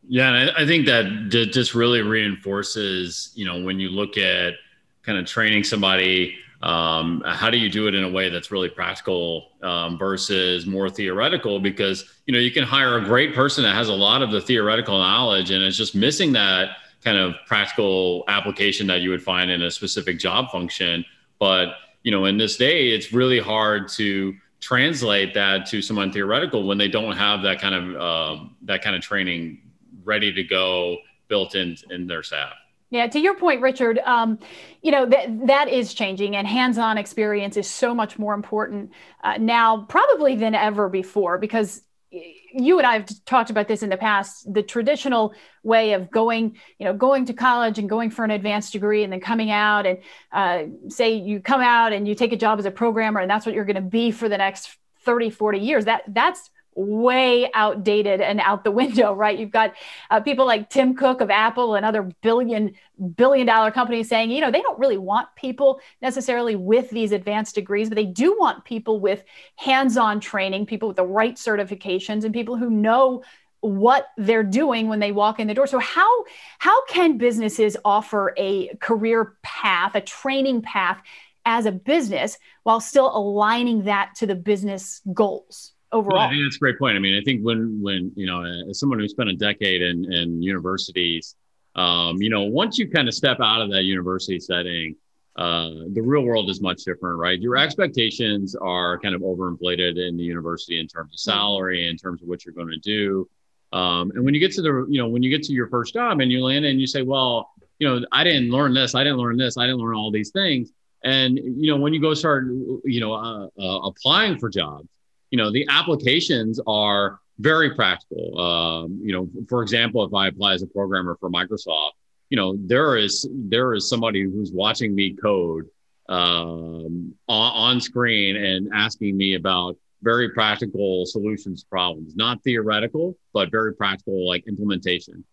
yeah 0.07 0.29
and 0.29 0.49
I, 0.49 0.63
I 0.63 0.65
think 0.65 0.87
that 0.87 1.29
just 1.29 1.75
really 1.75 2.01
reinforces 2.01 3.31
you 3.35 3.45
know 3.45 3.61
when 3.61 3.79
you 3.79 3.89
look 3.89 4.17
at 4.17 4.55
kind 5.03 5.17
of 5.17 5.25
training 5.25 5.63
somebody 5.63 6.35
um, 6.63 7.23
how 7.25 7.49
do 7.49 7.57
you 7.57 7.69
do 7.69 7.87
it 7.87 7.95
in 7.95 8.03
a 8.03 8.09
way 8.09 8.29
that's 8.29 8.51
really 8.51 8.69
practical 8.69 9.49
um, 9.63 9.97
versus 9.97 10.65
more 10.65 10.89
theoretical? 10.89 11.59
Because 11.59 12.05
you 12.25 12.33
know 12.33 12.39
you 12.39 12.51
can 12.51 12.63
hire 12.63 12.97
a 12.97 13.03
great 13.03 13.33
person 13.33 13.63
that 13.63 13.73
has 13.73 13.89
a 13.89 13.93
lot 13.93 14.21
of 14.21 14.31
the 14.31 14.41
theoretical 14.41 14.97
knowledge 14.97 15.51
and 15.51 15.63
it's 15.63 15.77
just 15.77 15.95
missing 15.95 16.31
that 16.33 16.77
kind 17.03 17.17
of 17.17 17.33
practical 17.47 18.23
application 18.27 18.85
that 18.87 19.01
you 19.01 19.09
would 19.09 19.23
find 19.23 19.49
in 19.49 19.63
a 19.63 19.71
specific 19.71 20.19
job 20.19 20.51
function. 20.51 21.03
But 21.39 21.73
you 22.03 22.11
know 22.11 22.25
in 22.25 22.37
this 22.37 22.57
day 22.57 22.89
it's 22.89 23.11
really 23.11 23.39
hard 23.39 23.87
to 23.89 24.35
translate 24.59 25.33
that 25.33 25.65
to 25.65 25.81
someone 25.81 26.11
theoretical 26.11 26.67
when 26.67 26.77
they 26.77 26.87
don't 26.87 27.17
have 27.17 27.41
that 27.41 27.59
kind 27.59 27.75
of 27.75 28.01
um, 28.01 28.55
that 28.63 28.83
kind 28.83 28.95
of 28.95 29.01
training 29.01 29.61
ready 30.03 30.31
to 30.31 30.43
go 30.43 30.97
built 31.27 31.55
in 31.55 31.75
in 31.89 32.07
their 32.07 32.23
staff 32.23 32.53
yeah, 32.91 33.07
to 33.07 33.19
your 33.19 33.35
point, 33.35 33.61
Richard, 33.61 33.99
um, 33.99 34.37
you 34.81 34.91
know 34.91 35.05
that 35.05 35.47
that 35.47 35.69
is 35.69 35.93
changing, 35.93 36.35
and 36.35 36.45
hands-on 36.45 36.97
experience 36.97 37.55
is 37.55 37.69
so 37.69 37.95
much 37.95 38.19
more 38.19 38.33
important 38.33 38.91
uh, 39.23 39.37
now, 39.39 39.85
probably 39.87 40.35
than 40.35 40.53
ever 40.53 40.89
before, 40.89 41.37
because 41.37 41.81
you 42.11 42.77
and 42.79 42.85
I 42.85 42.93
have 42.93 43.25
talked 43.25 43.49
about 43.49 43.69
this 43.69 43.81
in 43.81 43.89
the 43.89 43.95
past. 43.95 44.53
The 44.53 44.61
traditional 44.61 45.33
way 45.63 45.93
of 45.93 46.11
going, 46.11 46.57
you 46.79 46.85
know, 46.85 46.93
going 46.93 47.23
to 47.27 47.33
college 47.33 47.79
and 47.79 47.89
going 47.89 48.11
for 48.11 48.25
an 48.25 48.31
advanced 48.31 48.73
degree, 48.73 49.05
and 49.05 49.13
then 49.13 49.21
coming 49.21 49.51
out 49.51 49.85
and 49.85 49.99
uh, 50.33 50.63
say 50.89 51.13
you 51.13 51.39
come 51.39 51.61
out 51.61 51.93
and 51.93 52.05
you 52.05 52.13
take 52.13 52.33
a 52.33 52.37
job 52.37 52.59
as 52.59 52.65
a 52.65 52.71
programmer, 52.71 53.21
and 53.21 53.31
that's 53.31 53.45
what 53.45 53.55
you're 53.55 53.63
going 53.63 53.75
to 53.75 53.81
be 53.81 54.11
for 54.11 54.27
the 54.27 54.37
next 54.37 54.77
30, 55.05 55.29
40 55.29 55.59
years. 55.59 55.85
That 55.85 56.03
that's 56.09 56.49
way 56.75 57.49
outdated 57.53 58.21
and 58.21 58.39
out 58.39 58.63
the 58.63 58.71
window, 58.81 59.13
right? 59.13 59.37
You've 59.37 59.51
got 59.51 59.73
uh, 60.09 60.21
people 60.21 60.45
like 60.45 60.69
Tim 60.69 60.95
Cook 60.95 61.21
of 61.21 61.29
Apple 61.29 61.75
and 61.75 61.85
other 61.85 62.03
billion 62.21 62.73
billion 63.15 63.47
dollar 63.47 63.71
companies 63.71 64.07
saying, 64.07 64.29
you 64.29 64.41
know, 64.41 64.51
they 64.51 64.61
don't 64.61 64.77
really 64.77 64.97
want 64.97 65.27
people 65.35 65.79
necessarily 66.01 66.55
with 66.55 66.89
these 66.91 67.11
advanced 67.11 67.55
degrees, 67.55 67.89
but 67.89 67.95
they 67.95 68.05
do 68.05 68.37
want 68.39 68.63
people 68.63 68.99
with 68.99 69.23
hands-on 69.55 70.19
training, 70.19 70.67
people 70.67 70.87
with 70.87 70.97
the 70.97 71.05
right 71.05 71.35
certifications, 71.35 72.23
and 72.23 72.33
people 72.33 72.57
who 72.57 72.69
know 72.69 73.23
what 73.61 74.07
they're 74.17 74.43
doing 74.43 74.87
when 74.87 74.99
they 74.99 75.11
walk 75.11 75.39
in 75.39 75.47
the 75.47 75.53
door. 75.53 75.67
So 75.67 75.79
how 75.79 76.25
how 76.59 76.85
can 76.85 77.17
businesses 77.17 77.77
offer 77.85 78.33
a 78.37 78.69
career 78.79 79.37
path, 79.43 79.95
a 79.95 80.01
training 80.01 80.61
path 80.63 81.01
as 81.45 81.65
a 81.65 81.71
business 81.71 82.37
while 82.63 82.79
still 82.79 83.15
aligning 83.15 83.83
that 83.83 84.15
to 84.15 84.27
the 84.27 84.35
business 84.35 85.01
goals? 85.13 85.73
Overall. 85.91 86.19
I 86.19 86.29
think 86.29 86.43
that's 86.43 86.55
a 86.55 86.59
great 86.59 86.79
point. 86.79 86.95
I 86.95 86.99
mean, 86.99 87.17
I 87.17 87.23
think 87.23 87.41
when 87.41 87.81
when 87.81 88.11
you 88.15 88.25
know, 88.25 88.43
as 88.69 88.79
someone 88.79 88.99
who 88.99 89.07
spent 89.07 89.29
a 89.29 89.35
decade 89.35 89.81
in 89.81 90.11
in 90.11 90.41
universities, 90.41 91.35
um, 91.75 92.21
you 92.21 92.29
know, 92.29 92.43
once 92.43 92.77
you 92.77 92.89
kind 92.89 93.07
of 93.07 93.13
step 93.13 93.39
out 93.41 93.61
of 93.61 93.71
that 93.71 93.83
university 93.83 94.39
setting, 94.39 94.95
uh, 95.37 95.69
the 95.93 96.01
real 96.01 96.23
world 96.23 96.49
is 96.49 96.61
much 96.61 96.83
different, 96.83 97.17
right? 97.17 97.39
Your 97.39 97.57
expectations 97.57 98.55
are 98.55 98.99
kind 98.99 99.15
of 99.15 99.21
overinflated 99.21 99.97
in 99.97 100.17
the 100.17 100.23
university 100.23 100.79
in 100.79 100.87
terms 100.87 101.13
of 101.13 101.19
salary, 101.19 101.87
in 101.87 101.97
terms 101.97 102.21
of 102.21 102.27
what 102.27 102.45
you're 102.45 102.53
going 102.53 102.69
to 102.69 102.77
do. 102.77 103.29
Um, 103.73 104.11
and 104.15 104.25
when 104.25 104.33
you 104.33 104.41
get 104.41 104.51
to 104.53 104.61
the, 104.61 104.85
you 104.89 105.01
know, 105.01 105.07
when 105.07 105.23
you 105.23 105.29
get 105.29 105.43
to 105.43 105.53
your 105.53 105.67
first 105.67 105.93
job 105.93 106.19
and 106.19 106.29
you 106.29 106.43
land 106.43 106.65
and 106.65 106.81
you 106.81 106.87
say, 106.87 107.03
well, 107.03 107.51
you 107.79 107.87
know, 107.87 108.05
I 108.11 108.25
didn't 108.25 108.51
learn 108.51 108.73
this, 108.73 108.93
I 108.93 109.03
didn't 109.03 109.19
learn 109.19 109.37
this, 109.37 109.57
I 109.57 109.65
didn't 109.65 109.79
learn 109.79 109.95
all 109.95 110.11
these 110.11 110.31
things. 110.31 110.71
And 111.03 111.37
you 111.37 111.71
know, 111.71 111.77
when 111.77 111.93
you 111.93 112.01
go 112.01 112.13
start, 112.13 112.45
you 112.83 112.99
know, 112.99 113.13
uh, 113.13 113.47
uh, 113.57 113.87
applying 113.87 114.37
for 114.37 114.49
jobs, 114.49 114.87
you 115.31 115.37
know, 115.37 115.51
the 115.51 115.65
applications 115.69 116.59
are 116.67 117.19
very 117.39 117.73
practical. 117.73 118.39
Um, 118.39 118.99
you 119.01 119.13
know, 119.13 119.29
for 119.49 119.63
example, 119.63 120.05
if 120.05 120.13
I 120.13 120.27
apply 120.27 120.53
as 120.53 120.61
a 120.61 120.67
programmer 120.67 121.17
for 121.19 121.29
Microsoft, 121.29 121.91
you 122.29 122.37
know, 122.37 122.55
there 122.59 122.97
is 122.97 123.27
there 123.31 123.73
is 123.73 123.89
somebody 123.89 124.23
who's 124.23 124.51
watching 124.51 124.93
me 124.93 125.15
code 125.15 125.65
um, 126.07 127.13
on, 127.27 127.51
on 127.53 127.81
screen 127.81 128.35
and 128.35 128.69
asking 128.73 129.17
me 129.17 129.35
about 129.35 129.77
very 130.03 130.29
practical 130.29 131.05
solutions 131.05 131.63
problems, 131.63 132.15
not 132.15 132.43
theoretical, 132.43 133.17
but 133.33 133.51
very 133.51 133.73
practical 133.73 134.27
like 134.27 134.47
implementation. 134.47 135.23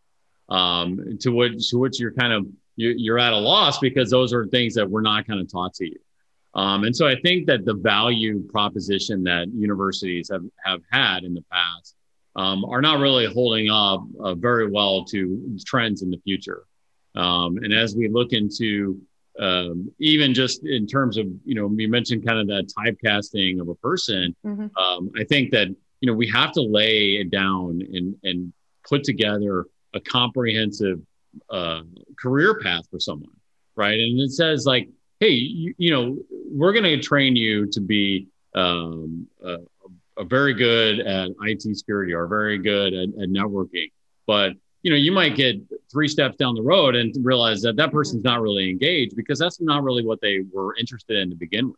Um, 0.49 1.19
to 1.21 1.31
which 1.31 1.71
to 1.71 1.78
which 1.78 2.00
you're 2.00 2.12
kind 2.12 2.33
of 2.33 2.47
you're, 2.76 2.93
you're 2.93 3.19
at 3.19 3.33
a 3.33 3.37
loss 3.37 3.78
because 3.81 4.11
those 4.11 4.33
are 4.33 4.47
things 4.47 4.75
that 4.75 4.88
were 4.88 5.02
not 5.02 5.26
kind 5.26 5.40
of 5.40 5.50
taught 5.50 5.75
to 5.75 5.87
you. 5.87 5.99
Um, 6.61 6.83
and 6.87 6.95
so 6.99 7.05
I 7.07 7.17
think 7.25 7.47
that 7.47 7.65
the 7.65 7.75
value 7.75 8.35
proposition 8.57 9.17
that 9.31 9.45
universities 9.55 10.27
have, 10.33 10.45
have 10.65 10.83
had 10.91 11.19
in 11.29 11.33
the 11.38 11.45
past 11.53 11.95
um, 12.35 12.65
are 12.65 12.83
not 12.88 12.99
really 12.99 13.27
holding 13.27 13.71
up 13.71 14.00
uh, 14.25 14.35
very 14.35 14.69
well 14.77 15.05
to 15.12 15.19
trends 15.65 16.03
in 16.03 16.11
the 16.11 16.21
future. 16.29 16.62
Um, 17.15 17.50
and 17.62 17.73
as 17.73 17.95
we 17.95 18.09
look 18.09 18.33
into 18.33 19.00
um, 19.38 19.93
even 20.00 20.35
just 20.35 20.65
in 20.65 20.85
terms 20.87 21.17
of, 21.17 21.27
you 21.45 21.55
know, 21.55 21.71
you 21.77 21.88
mentioned 21.88 22.27
kind 22.27 22.41
of 22.41 22.49
that 22.49 22.67
typecasting 22.77 23.61
of 23.61 23.69
a 23.69 23.77
person, 23.77 24.35
mm-hmm. 24.45 24.67
Um, 24.83 25.03
I 25.17 25.25
think 25.25 25.53
that, 25.53 25.69
you 26.00 26.07
know, 26.09 26.17
we 26.23 26.29
have 26.29 26.53
to 26.53 26.62
lay 26.62 26.97
it 27.23 27.31
down 27.31 27.83
and, 27.95 28.17
and 28.25 28.53
put 28.88 29.05
together 29.05 29.67
a 29.95 30.00
comprehensive 30.00 30.99
uh, 31.50 31.83
career 32.21 32.59
path 32.61 32.85
for 32.91 32.99
someone, 32.99 33.37
right? 33.77 33.99
And 34.00 34.19
it 34.21 34.33
says 34.33 34.67
like, 34.67 34.88
hey, 35.21 35.31
you, 35.31 35.75
you 35.79 35.91
know, 35.91 36.17
we're 36.31 36.73
going 36.73 36.85
to 36.85 36.99
train 37.01 37.37
you 37.37 37.67
to 37.67 37.81
be 37.81 38.29
um, 38.55 39.27
a, 39.45 39.59
a, 40.17 40.25
very 40.25 40.55
good 40.55 41.01
at 41.01 41.31
IT 41.43 41.63
security 41.77 42.13
or 42.13 42.27
very 42.27 42.59
good 42.59 42.95
at, 42.95 43.09
at 43.21 43.29
networking, 43.29 43.91
but 44.27 44.53
you 44.83 44.91
know, 44.91 44.97
you 44.97 45.13
might 45.13 45.35
get 45.35 45.57
three 45.91 46.09
steps 46.09 46.37
down 46.37 46.55
the 46.55 46.63
road 46.63 46.95
and 46.95 47.15
realize 47.25 47.61
that 47.63 47.77
that 47.77 47.93
person's 47.93 48.25
not 48.25 48.41
really 48.41 48.71
engaged 48.71 49.17
because 49.17 49.39
that's 49.39 49.61
not 49.61 49.83
really 49.83 50.05
what 50.05 50.21
they 50.21 50.45
were 50.53 50.77
interested 50.77 51.19
in 51.19 51.31
to 51.31 51.37
begin 51.37 51.69
with. 51.69 51.77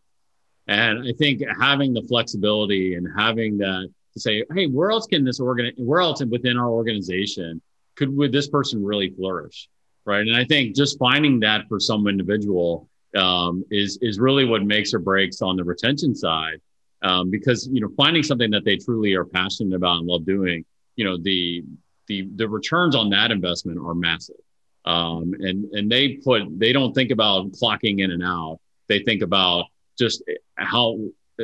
And 0.67 1.07
I 1.07 1.11
think 1.17 1.41
having 1.59 1.93
the 1.93 2.03
flexibility 2.03 2.95
and 2.95 3.07
having 3.17 3.57
that 3.57 3.91
to 4.13 4.19
say, 4.19 4.43
hey, 4.53 4.67
where 4.67 4.91
else 4.91 5.07
can 5.07 5.23
this 5.23 5.39
organ, 5.39 5.71
where 5.77 6.01
else 6.01 6.23
within 6.23 6.57
our 6.57 6.69
organization 6.69 7.61
could 7.95 8.15
would 8.15 8.31
this 8.31 8.47
person 8.47 8.83
really 8.83 9.09
flourish, 9.09 9.67
right? 10.05 10.25
And 10.25 10.35
I 10.35 10.45
think 10.45 10.75
just 10.75 10.99
finding 10.99 11.39
that 11.41 11.67
for 11.67 11.79
some 11.79 12.07
individual 12.07 12.87
um, 13.15 13.63
is 13.71 13.97
is 14.01 14.19
really 14.19 14.45
what 14.45 14.63
makes 14.63 14.93
or 14.93 14.99
breaks 14.99 15.41
on 15.41 15.55
the 15.55 15.63
retention 15.63 16.15
side, 16.15 16.61
um, 17.01 17.29
because 17.29 17.67
you 17.71 17.81
know 17.81 17.89
finding 17.97 18.23
something 18.23 18.51
that 18.51 18.65
they 18.65 18.77
truly 18.77 19.13
are 19.13 19.25
passionate 19.25 19.75
about 19.75 19.99
and 19.99 20.07
love 20.07 20.25
doing, 20.25 20.65
you 20.95 21.05
know 21.05 21.17
the 21.17 21.63
the 22.07 22.27
the 22.35 22.47
returns 22.47 22.95
on 22.95 23.09
that 23.09 23.31
investment 23.31 23.79
are 23.79 23.95
massive. 23.95 24.35
Um, 24.83 25.33
and 25.39 25.65
and 25.73 25.91
they 25.91 26.15
put 26.15 26.43
they 26.57 26.73
don't 26.73 26.93
think 26.93 27.11
about 27.11 27.51
clocking 27.51 27.99
in 27.99 28.11
and 28.11 28.23
out. 28.23 28.59
They 28.87 28.99
think 28.99 29.21
about 29.21 29.65
just 29.97 30.23
how 30.55 30.97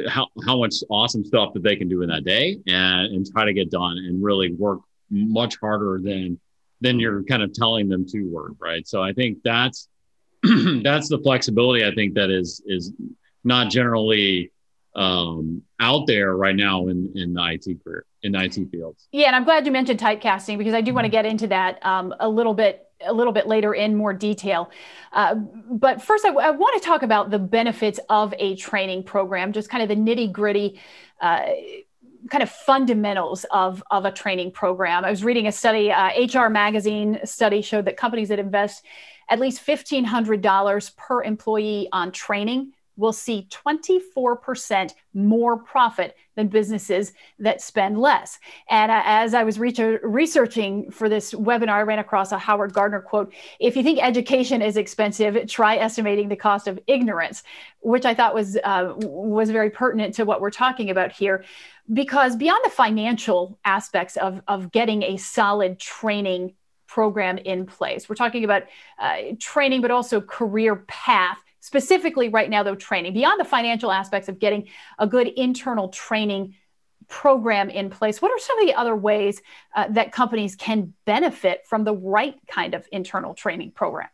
how 0.07 0.27
how 0.45 0.57
much 0.57 0.75
awesome 0.89 1.23
stuff 1.23 1.53
that 1.53 1.63
they 1.63 1.75
can 1.75 1.87
do 1.87 2.01
in 2.01 2.09
that 2.09 2.23
day 2.23 2.57
and 2.67 3.15
and 3.15 3.25
try 3.31 3.45
to 3.45 3.53
get 3.53 3.71
done 3.71 3.97
and 3.97 4.23
really 4.23 4.53
work 4.53 4.79
much 5.09 5.57
harder 5.59 5.99
than 6.01 6.39
than 6.81 6.99
you're 6.99 7.23
kind 7.23 7.41
of 7.41 7.53
telling 7.53 7.87
them 7.87 8.05
to 8.05 8.23
work 8.23 8.51
right 8.59 8.87
so 8.87 9.01
i 9.01 9.13
think 9.13 9.37
that's 9.43 9.87
that's 10.83 11.09
the 11.09 11.19
flexibility 11.19 11.85
i 11.85 11.93
think 11.93 12.13
that 12.13 12.29
is 12.29 12.61
is 12.65 12.91
not 13.43 13.69
generally 13.69 14.51
um, 14.95 15.61
out 15.79 16.07
there 16.07 16.35
right 16.35 16.55
now 16.55 16.87
in 16.87 17.11
in 17.15 17.33
the 17.33 17.51
IT 17.53 17.83
career 17.83 18.05
in 18.23 18.31
the 18.31 18.43
IT 18.43 18.55
fields. 18.71 19.07
Yeah, 19.11 19.27
and 19.27 19.35
I'm 19.35 19.43
glad 19.43 19.65
you 19.65 19.71
mentioned 19.71 19.99
typecasting 19.99 20.57
because 20.57 20.73
I 20.73 20.81
do 20.81 20.93
want 20.93 21.05
to 21.05 21.09
mm-hmm. 21.09 21.23
get 21.23 21.25
into 21.25 21.47
that 21.47 21.83
um, 21.85 22.13
a 22.19 22.27
little 22.27 22.53
bit 22.53 22.83
a 23.05 23.13
little 23.13 23.31
bit 23.31 23.47
later 23.47 23.75
in 23.75 23.95
more 23.95 24.11
detail. 24.11 24.71
Uh, 25.11 25.35
but 25.35 26.01
first, 26.01 26.25
I, 26.25 26.29
I 26.29 26.49
want 26.49 26.81
to 26.81 26.85
talk 26.85 27.03
about 27.03 27.29
the 27.29 27.37
benefits 27.37 27.99
of 28.09 28.33
a 28.39 28.55
training 28.55 29.03
program, 29.03 29.53
just 29.53 29.69
kind 29.69 29.83
of 29.83 29.89
the 29.89 29.95
nitty 29.95 30.31
gritty. 30.31 30.79
Uh, 31.21 31.45
kind 32.31 32.43
of 32.43 32.49
fundamentals 32.49 33.45
of, 33.51 33.81
of 33.89 34.03
a 34.03 34.11
training 34.11 34.51
program. 34.51 35.05
I 35.05 35.09
was 35.09 35.23
reading 35.23 35.47
a 35.47 35.51
study, 35.51 35.91
uh, 35.91 36.09
HR 36.17 36.49
Magazine 36.49 37.19
study 37.23 37.61
showed 37.61 37.85
that 37.85 37.95
companies 37.95 38.29
that 38.29 38.39
invest 38.39 38.83
at 39.29 39.39
least 39.39 39.65
$1,500 39.65 40.95
per 40.95 41.23
employee 41.23 41.89
on 41.91 42.11
training 42.11 42.73
will 42.97 43.13
see 43.13 43.47
24% 43.49 44.93
more 45.13 45.57
profit 45.57 46.15
than 46.35 46.47
businesses 46.47 47.13
that 47.39 47.61
spend 47.61 47.99
less. 47.99 48.39
And 48.69 48.91
as 48.91 49.33
I 49.33 49.43
was 49.43 49.59
researching 49.59 50.91
for 50.91 51.07
this 51.07 51.33
webinar, 51.33 51.69
I 51.69 51.81
ran 51.81 51.99
across 51.99 52.31
a 52.31 52.37
Howard 52.37 52.73
Gardner 52.73 53.01
quote 53.01 53.33
If 53.59 53.77
you 53.77 53.83
think 53.83 53.99
education 54.01 54.61
is 54.61 54.77
expensive, 54.77 55.47
try 55.47 55.77
estimating 55.77 56.27
the 56.27 56.35
cost 56.35 56.67
of 56.67 56.79
ignorance, 56.87 57.43
which 57.79 58.05
I 58.05 58.13
thought 58.13 58.33
was, 58.33 58.57
uh, 58.63 58.93
was 58.97 59.51
very 59.51 59.69
pertinent 59.69 60.15
to 60.15 60.25
what 60.25 60.41
we're 60.41 60.49
talking 60.49 60.89
about 60.89 61.11
here. 61.11 61.45
Because 61.93 62.35
beyond 62.35 62.59
the 62.65 62.69
financial 62.69 63.57
aspects 63.63 64.17
of, 64.17 64.41
of 64.47 64.71
getting 64.71 65.03
a 65.03 65.17
solid 65.17 65.79
training 65.79 66.55
program 66.87 67.37
in 67.37 67.65
place, 67.65 68.09
we're 68.09 68.15
talking 68.15 68.43
about 68.43 68.63
uh, 68.99 69.17
training, 69.39 69.81
but 69.81 69.91
also 69.91 70.21
career 70.21 70.77
path 70.87 71.37
specifically 71.59 72.29
right 72.29 72.49
now, 72.49 72.63
though, 72.63 72.75
training 72.75 73.13
beyond 73.13 73.39
the 73.39 73.45
financial 73.45 73.91
aspects 73.91 74.29
of 74.29 74.39
getting 74.39 74.67
a 74.99 75.05
good 75.05 75.27
internal 75.27 75.89
training 75.89 76.55
program 77.07 77.69
in 77.69 77.89
place. 77.89 78.21
What 78.21 78.31
are 78.31 78.39
some 78.39 78.59
of 78.59 78.65
the 78.65 78.73
other 78.73 78.95
ways 78.95 79.41
uh, 79.75 79.87
that 79.89 80.11
companies 80.11 80.55
can 80.55 80.93
benefit 81.05 81.65
from 81.65 81.83
the 81.83 81.93
right 81.93 82.35
kind 82.47 82.73
of 82.73 82.87
internal 82.91 83.33
training 83.33 83.71
program? 83.71 84.09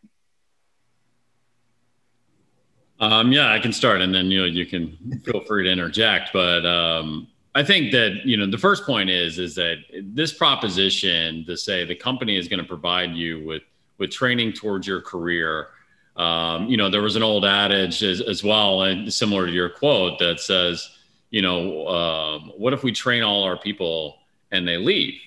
Um, 2.99 3.31
yeah, 3.31 3.51
I 3.51 3.59
can 3.59 3.73
start, 3.73 4.01
and 4.01 4.13
then 4.13 4.31
you 4.31 4.39
know 4.39 4.45
you 4.45 4.65
can 4.65 5.21
feel 5.25 5.43
free 5.45 5.65
to 5.65 5.71
interject. 5.71 6.31
But 6.31 6.65
um, 6.65 7.27
I 7.55 7.63
think 7.63 7.91
that 7.91 8.25
you 8.25 8.37
know 8.37 8.49
the 8.49 8.57
first 8.57 8.85
point 8.85 9.09
is 9.09 9.37
is 9.37 9.55
that 9.55 9.77
this 10.01 10.33
proposition 10.33 11.45
to 11.45 11.55
say 11.55 11.85
the 11.85 11.95
company 11.95 12.37
is 12.37 12.47
going 12.47 12.59
to 12.59 12.67
provide 12.67 13.11
you 13.11 13.45
with 13.45 13.63
with 13.99 14.11
training 14.11 14.53
towards 14.53 14.87
your 14.87 15.01
career 15.01 15.67
um, 16.15 16.67
you 16.67 16.77
know, 16.77 16.89
there 16.89 17.01
was 17.01 17.15
an 17.15 17.23
old 17.23 17.43
adage 17.43 18.03
as, 18.03 18.21
as, 18.21 18.43
well, 18.43 18.83
and 18.83 19.11
similar 19.11 19.47
to 19.47 19.51
your 19.51 19.69
quote 19.69 20.19
that 20.19 20.39
says, 20.39 20.89
you 21.31 21.41
know, 21.41 21.87
um, 21.87 22.51
what 22.55 22.73
if 22.73 22.83
we 22.83 22.91
train 22.91 23.23
all 23.23 23.43
our 23.43 23.57
people 23.57 24.19
and 24.51 24.67
they 24.67 24.77
leave? 24.77 25.19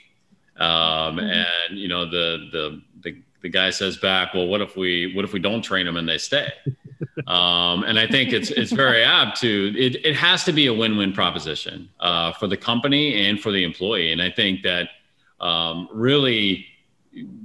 Um, 0.56 1.16
mm-hmm. 1.16 1.20
And 1.20 1.78
you 1.78 1.88
know, 1.88 2.08
the, 2.08 2.48
the 2.52 2.82
the 3.02 3.22
the 3.46 3.50
guy 3.50 3.70
says 3.70 3.96
back, 3.96 4.34
well, 4.34 4.48
what 4.48 4.60
if 4.60 4.76
we 4.76 5.12
what 5.14 5.24
if 5.24 5.32
we 5.32 5.38
don't 5.38 5.62
train 5.62 5.86
them 5.86 5.96
and 5.96 6.08
they 6.08 6.18
stay? 6.18 6.52
um, 7.28 7.84
and 7.84 7.96
I 7.96 8.08
think 8.08 8.32
it's 8.32 8.50
it's 8.50 8.72
very 8.72 9.04
apt 9.04 9.40
to 9.40 9.72
it. 9.78 10.04
It 10.04 10.16
has 10.16 10.42
to 10.44 10.52
be 10.52 10.66
a 10.66 10.74
win-win 10.74 11.12
proposition 11.12 11.88
uh, 12.00 12.32
for 12.32 12.48
the 12.48 12.56
company 12.56 13.28
and 13.28 13.40
for 13.40 13.52
the 13.52 13.62
employee. 13.62 14.10
And 14.10 14.20
I 14.20 14.32
think 14.32 14.64
that 14.64 14.88
um, 15.38 15.88
really 15.92 16.66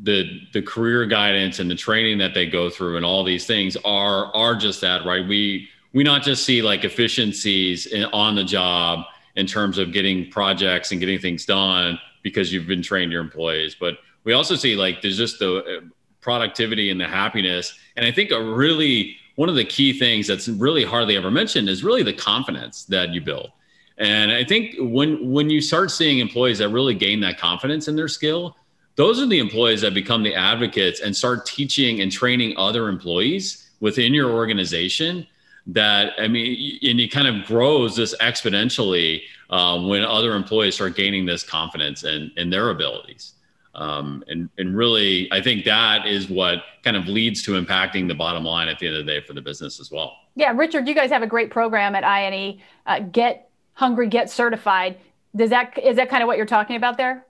the 0.01 0.41
the 0.53 0.62
career 0.63 1.05
guidance 1.05 1.60
and 1.60 1.70
the 1.70 1.75
training 1.75 2.17
that 2.17 2.34
they 2.34 2.48
go 2.48 2.67
through 2.67 2.98
and 2.98 3.05
all 3.05 3.24
these 3.24 3.46
things 3.46 3.77
are 3.86 4.34
are 4.36 4.55
just 4.55 4.81
that 4.81 5.05
right 5.05 5.25
we 5.27 5.70
we 5.93 6.03
not 6.03 6.24
just 6.24 6.43
see 6.46 6.63
like 6.63 6.84
efficiencies 6.84 7.86
in, 7.86 8.05
on 8.05 8.36
the 8.36 8.43
job 8.43 9.05
in 9.36 9.46
terms 9.46 9.77
of 9.77 9.93
getting 9.93 10.29
projects 10.31 10.91
and 10.91 11.00
getting 11.00 11.20
things 11.20 11.46
done 11.46 11.98
because 12.24 12.51
you've 12.51 12.67
been 12.67 12.81
trained 12.81 13.12
your 13.12 13.22
employees 13.22 13.75
but 13.79 14.00
we 14.24 14.34
also 14.34 14.56
see 14.56 14.75
like 14.75 15.01
there's 15.01 15.18
just 15.18 15.40
the 15.40 15.58
uh, 15.58 15.82
productivity 16.22 16.92
and 16.92 17.00
the 17.00 17.08
happiness. 17.08 17.78
And 17.96 18.06
i 18.06 18.12
think 18.12 18.32
a 18.32 18.42
really 18.42 19.18
one 19.36 19.50
of 19.50 19.56
the 19.56 19.66
key 19.66 19.98
things 19.98 20.28
that's 20.28 20.48
really 20.48 20.84
hardly 20.84 21.18
ever 21.18 21.32
mentioned 21.32 21.70
is 21.70 21.84
really 21.84 22.04
the 22.04 22.13
confidence 22.13 22.84
that 22.86 23.10
you 23.10 23.22
build. 23.22 23.51
And 23.98 24.32
i 24.32 24.44
think 24.44 24.75
when 24.80 25.32
when 25.32 25.50
you 25.50 25.62
start 25.62 25.92
seeing 25.92 26.20
employees 26.20 26.60
that 26.60 26.70
really 26.70 26.94
gain 26.96 27.20
that 27.22 27.38
confidence 27.38 27.88
in 27.88 27.96
their 27.96 28.08
skill 28.08 28.56
those 28.96 29.22
are 29.22 29.25
the 29.25 29.40
employees 29.40 29.82
that 29.82 29.94
become 29.94 30.22
the 30.22 30.36
advocates 30.36 31.00
and 31.00 31.16
start 31.16 31.46
teaching 31.46 32.01
and 32.01 32.12
training 32.12 32.54
other 32.58 32.90
employees 32.90 33.72
within 33.80 34.13
your 34.13 34.32
organization 34.32 35.25
that 35.68 36.13
i 36.20 36.28
mean 36.28 36.80
and 36.84 37.00
it 37.00 37.12
kind 37.12 37.28
of 37.28 37.46
grows 37.46 37.96
this 37.96 38.16
exponentially 38.18 39.22
um, 39.50 39.88
when 39.88 40.04
other 40.04 40.34
employees 40.34 40.75
start 40.75 40.96
gaining 40.96 41.25
this 41.25 41.44
confidence 41.44 42.04
in, 42.04 42.32
in 42.38 42.50
their 42.50 42.70
abilities 42.70 43.34
um, 43.75 44.24
and, 44.28 44.50
and 44.58 44.75
really 44.75 45.32
i 45.32 45.42
think 45.42 45.66
that 45.66 46.06
is 46.06 46.30
what 46.30 46.63
kind 46.84 46.98
of 46.98 47.08
leads 47.08 47.42
to 47.44 47.51
impacting 47.62 48.08
the 48.08 48.16
bottom 48.16 48.44
line 48.44 48.68
at 48.68 48.80
the 48.80 48.88
end 48.88 48.96
of 48.96 49.06
the 49.06 49.12
day 49.12 49.22
for 49.25 49.34
the 49.34 49.42
business 49.42 49.80
as 49.80 49.92
well 49.92 50.18
yeah 50.36 50.51
richard 50.56 50.88
you 50.88 50.96
guys 50.96 51.10
have 51.10 51.24
a 51.24 51.28
great 51.28 51.50
program 51.50 51.96
at 51.96 52.04
ine 52.04 52.62
uh, 52.86 53.00
get 53.00 53.50
hungry 53.74 54.08
get 54.08 54.30
certified 54.30 54.98
does 55.36 55.50
that 55.50 55.78
is 55.82 55.96
that 55.96 56.10
kind 56.10 56.22
of 56.24 56.28
what 56.28 56.38
you're 56.38 56.46
talking 56.46 56.75
about 56.75 56.98
there 56.98 57.25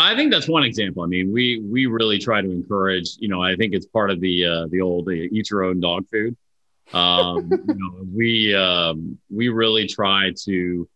I 0.00 0.16
think 0.16 0.32
that's 0.32 0.48
one 0.48 0.64
example. 0.64 1.02
I 1.02 1.06
mean, 1.06 1.30
we 1.30 1.60
we 1.60 1.84
really 1.84 2.18
try 2.18 2.40
to 2.40 2.50
encourage. 2.50 3.16
You 3.18 3.28
know, 3.28 3.42
I 3.42 3.54
think 3.56 3.74
it's 3.74 3.84
part 3.84 4.10
of 4.10 4.20
the 4.20 4.46
uh, 4.46 4.66
the 4.70 4.80
old 4.80 5.08
uh, 5.08 5.12
eat 5.12 5.50
your 5.50 5.62
own 5.62 5.78
dog 5.80 6.06
food. 6.08 6.36
Um, 6.92 7.50
you 7.68 7.74
know, 7.74 8.06
we 8.14 8.54
um, 8.54 9.18
we 9.28 9.48
really 9.50 9.86
try 9.86 10.32
to 10.44 10.88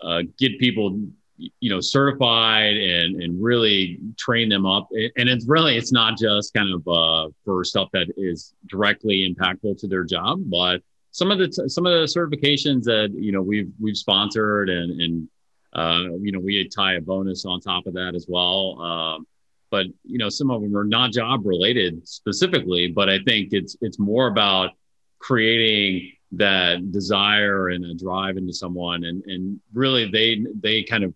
uh, 0.00 0.22
get 0.38 0.58
people 0.60 1.00
you 1.38 1.70
know 1.70 1.80
certified 1.80 2.76
and 2.76 3.22
and 3.22 3.42
really 3.42 4.00
train 4.16 4.48
them 4.48 4.66
up 4.66 4.88
and 4.92 5.28
it's 5.28 5.46
really 5.46 5.76
it's 5.76 5.92
not 5.92 6.18
just 6.18 6.52
kind 6.52 6.74
of 6.74 6.86
uh, 6.88 7.30
for 7.44 7.62
stuff 7.64 7.88
that 7.92 8.06
is 8.16 8.54
directly 8.66 9.28
impactful 9.28 9.78
to 9.78 9.86
their 9.86 10.04
job 10.04 10.40
but 10.46 10.82
some 11.12 11.30
of 11.30 11.38
the 11.38 11.48
t- 11.48 11.68
some 11.68 11.86
of 11.86 11.92
the 11.92 12.06
certifications 12.06 12.82
that 12.82 13.10
you 13.14 13.32
know 13.32 13.40
we've 13.40 13.70
we've 13.80 13.96
sponsored 13.96 14.68
and 14.68 15.00
and 15.00 15.28
uh, 15.72 16.04
you 16.20 16.32
know, 16.32 16.40
we 16.40 16.66
tie 16.68 16.94
a 16.94 17.00
bonus 17.00 17.44
on 17.44 17.60
top 17.60 17.86
of 17.86 17.94
that 17.94 18.14
as 18.14 18.26
well. 18.28 18.80
Um, 18.80 19.26
but 19.70 19.86
you 20.04 20.18
know, 20.18 20.28
some 20.28 20.50
of 20.50 20.62
them 20.62 20.76
are 20.76 20.84
not 20.84 21.12
job 21.12 21.44
related 21.44 22.08
specifically, 22.08 22.88
but 22.88 23.08
I 23.08 23.18
think 23.24 23.52
it's 23.52 23.76
it's 23.80 23.98
more 23.98 24.28
about 24.28 24.70
creating 25.18 26.12
that 26.32 26.90
desire 26.90 27.68
and 27.68 27.84
a 27.84 27.94
drive 27.94 28.38
into 28.38 28.52
someone, 28.52 29.04
and 29.04 29.22
and 29.26 29.60
really 29.74 30.10
they 30.10 30.44
they 30.58 30.82
kind 30.82 31.04
of 31.04 31.14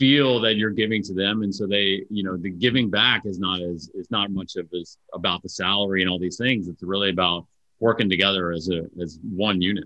feel 0.00 0.40
that 0.40 0.56
you're 0.56 0.70
giving 0.70 1.02
to 1.04 1.14
them, 1.14 1.42
and 1.42 1.54
so 1.54 1.66
they 1.66 2.04
you 2.10 2.24
know 2.24 2.36
the 2.36 2.50
giving 2.50 2.90
back 2.90 3.26
is 3.26 3.38
not 3.38 3.60
as 3.60 3.90
is 3.94 4.10
not 4.10 4.30
much 4.32 4.56
of 4.56 4.66
as 4.72 4.96
about 5.12 5.42
the 5.42 5.48
salary 5.48 6.00
and 6.00 6.10
all 6.10 6.18
these 6.18 6.38
things. 6.38 6.66
It's 6.66 6.82
really 6.82 7.10
about 7.10 7.46
working 7.78 8.08
together 8.08 8.50
as 8.50 8.68
a 8.70 8.86
as 9.00 9.20
one 9.22 9.60
unit. 9.60 9.84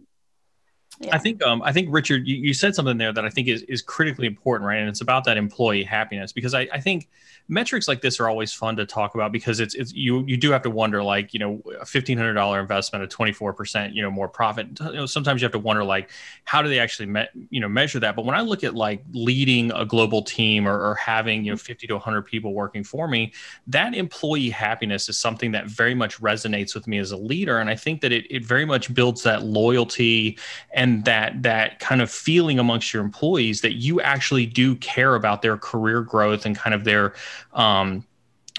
Yeah. 1.00 1.14
I 1.14 1.18
think 1.18 1.42
um, 1.42 1.60
I 1.62 1.72
think 1.72 1.88
Richard, 1.90 2.26
you, 2.26 2.36
you, 2.36 2.54
said 2.54 2.74
something 2.74 2.98
there 2.98 3.12
that 3.12 3.24
I 3.24 3.28
think 3.28 3.48
is 3.48 3.62
is 3.62 3.82
critically 3.82 4.28
important, 4.28 4.68
right? 4.68 4.78
And 4.78 4.88
it's 4.88 5.00
about 5.00 5.24
that 5.24 5.36
employee 5.36 5.82
happiness 5.82 6.32
because 6.32 6.54
I, 6.54 6.68
I 6.72 6.80
think 6.80 7.08
metrics 7.48 7.88
like 7.88 8.00
this 8.00 8.20
are 8.20 8.28
always 8.28 8.52
fun 8.52 8.76
to 8.76 8.86
talk 8.86 9.14
about 9.14 9.32
because 9.32 9.58
it's 9.60 9.74
it's 9.74 9.92
you 9.92 10.24
you 10.26 10.36
do 10.36 10.50
have 10.52 10.62
to 10.62 10.70
wonder 10.70 11.02
like 11.02 11.34
you 11.34 11.40
know 11.40 11.60
a 11.80 11.84
fifteen 11.84 12.16
hundred 12.16 12.34
dollar 12.34 12.60
investment 12.60 13.04
a 13.04 13.08
twenty 13.08 13.32
four 13.32 13.52
percent 13.52 13.92
you 13.92 14.02
know 14.02 14.10
more 14.10 14.28
profit. 14.28 14.68
You 14.80 14.92
know, 14.92 15.06
sometimes 15.06 15.42
you 15.42 15.46
have 15.46 15.52
to 15.52 15.58
wonder 15.58 15.82
like 15.82 16.10
how 16.44 16.62
do 16.62 16.68
they 16.68 16.78
actually 16.78 17.06
me- 17.06 17.28
you 17.50 17.60
know 17.60 17.68
measure 17.68 17.98
that? 17.98 18.14
But 18.14 18.24
when 18.24 18.36
I 18.36 18.40
look 18.40 18.62
at 18.62 18.76
like 18.76 19.02
leading 19.12 19.72
a 19.72 19.84
global 19.84 20.22
team 20.22 20.66
or, 20.66 20.78
or 20.78 20.94
having 20.94 21.44
you 21.44 21.50
know 21.50 21.56
fifty 21.56 21.88
to 21.88 21.98
hundred 21.98 22.22
people 22.22 22.54
working 22.54 22.84
for 22.84 23.08
me, 23.08 23.32
that 23.66 23.94
employee 23.94 24.50
happiness 24.50 25.08
is 25.08 25.18
something 25.18 25.50
that 25.52 25.66
very 25.66 25.94
much 25.94 26.20
resonates 26.20 26.72
with 26.72 26.86
me 26.86 26.98
as 26.98 27.10
a 27.10 27.16
leader, 27.16 27.58
and 27.58 27.68
I 27.68 27.74
think 27.74 28.00
that 28.02 28.12
it 28.12 28.26
it 28.30 28.44
very 28.44 28.64
much 28.64 28.94
builds 28.94 29.24
that 29.24 29.42
loyalty 29.42 30.38
and 30.72 30.83
that 31.04 31.42
that 31.42 31.78
kind 31.78 32.02
of 32.02 32.10
feeling 32.10 32.58
amongst 32.58 32.92
your 32.92 33.02
employees 33.02 33.60
that 33.60 33.74
you 33.74 34.00
actually 34.00 34.46
do 34.46 34.76
care 34.76 35.14
about 35.14 35.42
their 35.42 35.56
career 35.56 36.00
growth 36.02 36.46
and 36.46 36.56
kind 36.56 36.74
of 36.74 36.84
their 36.84 37.14
um, 37.52 38.04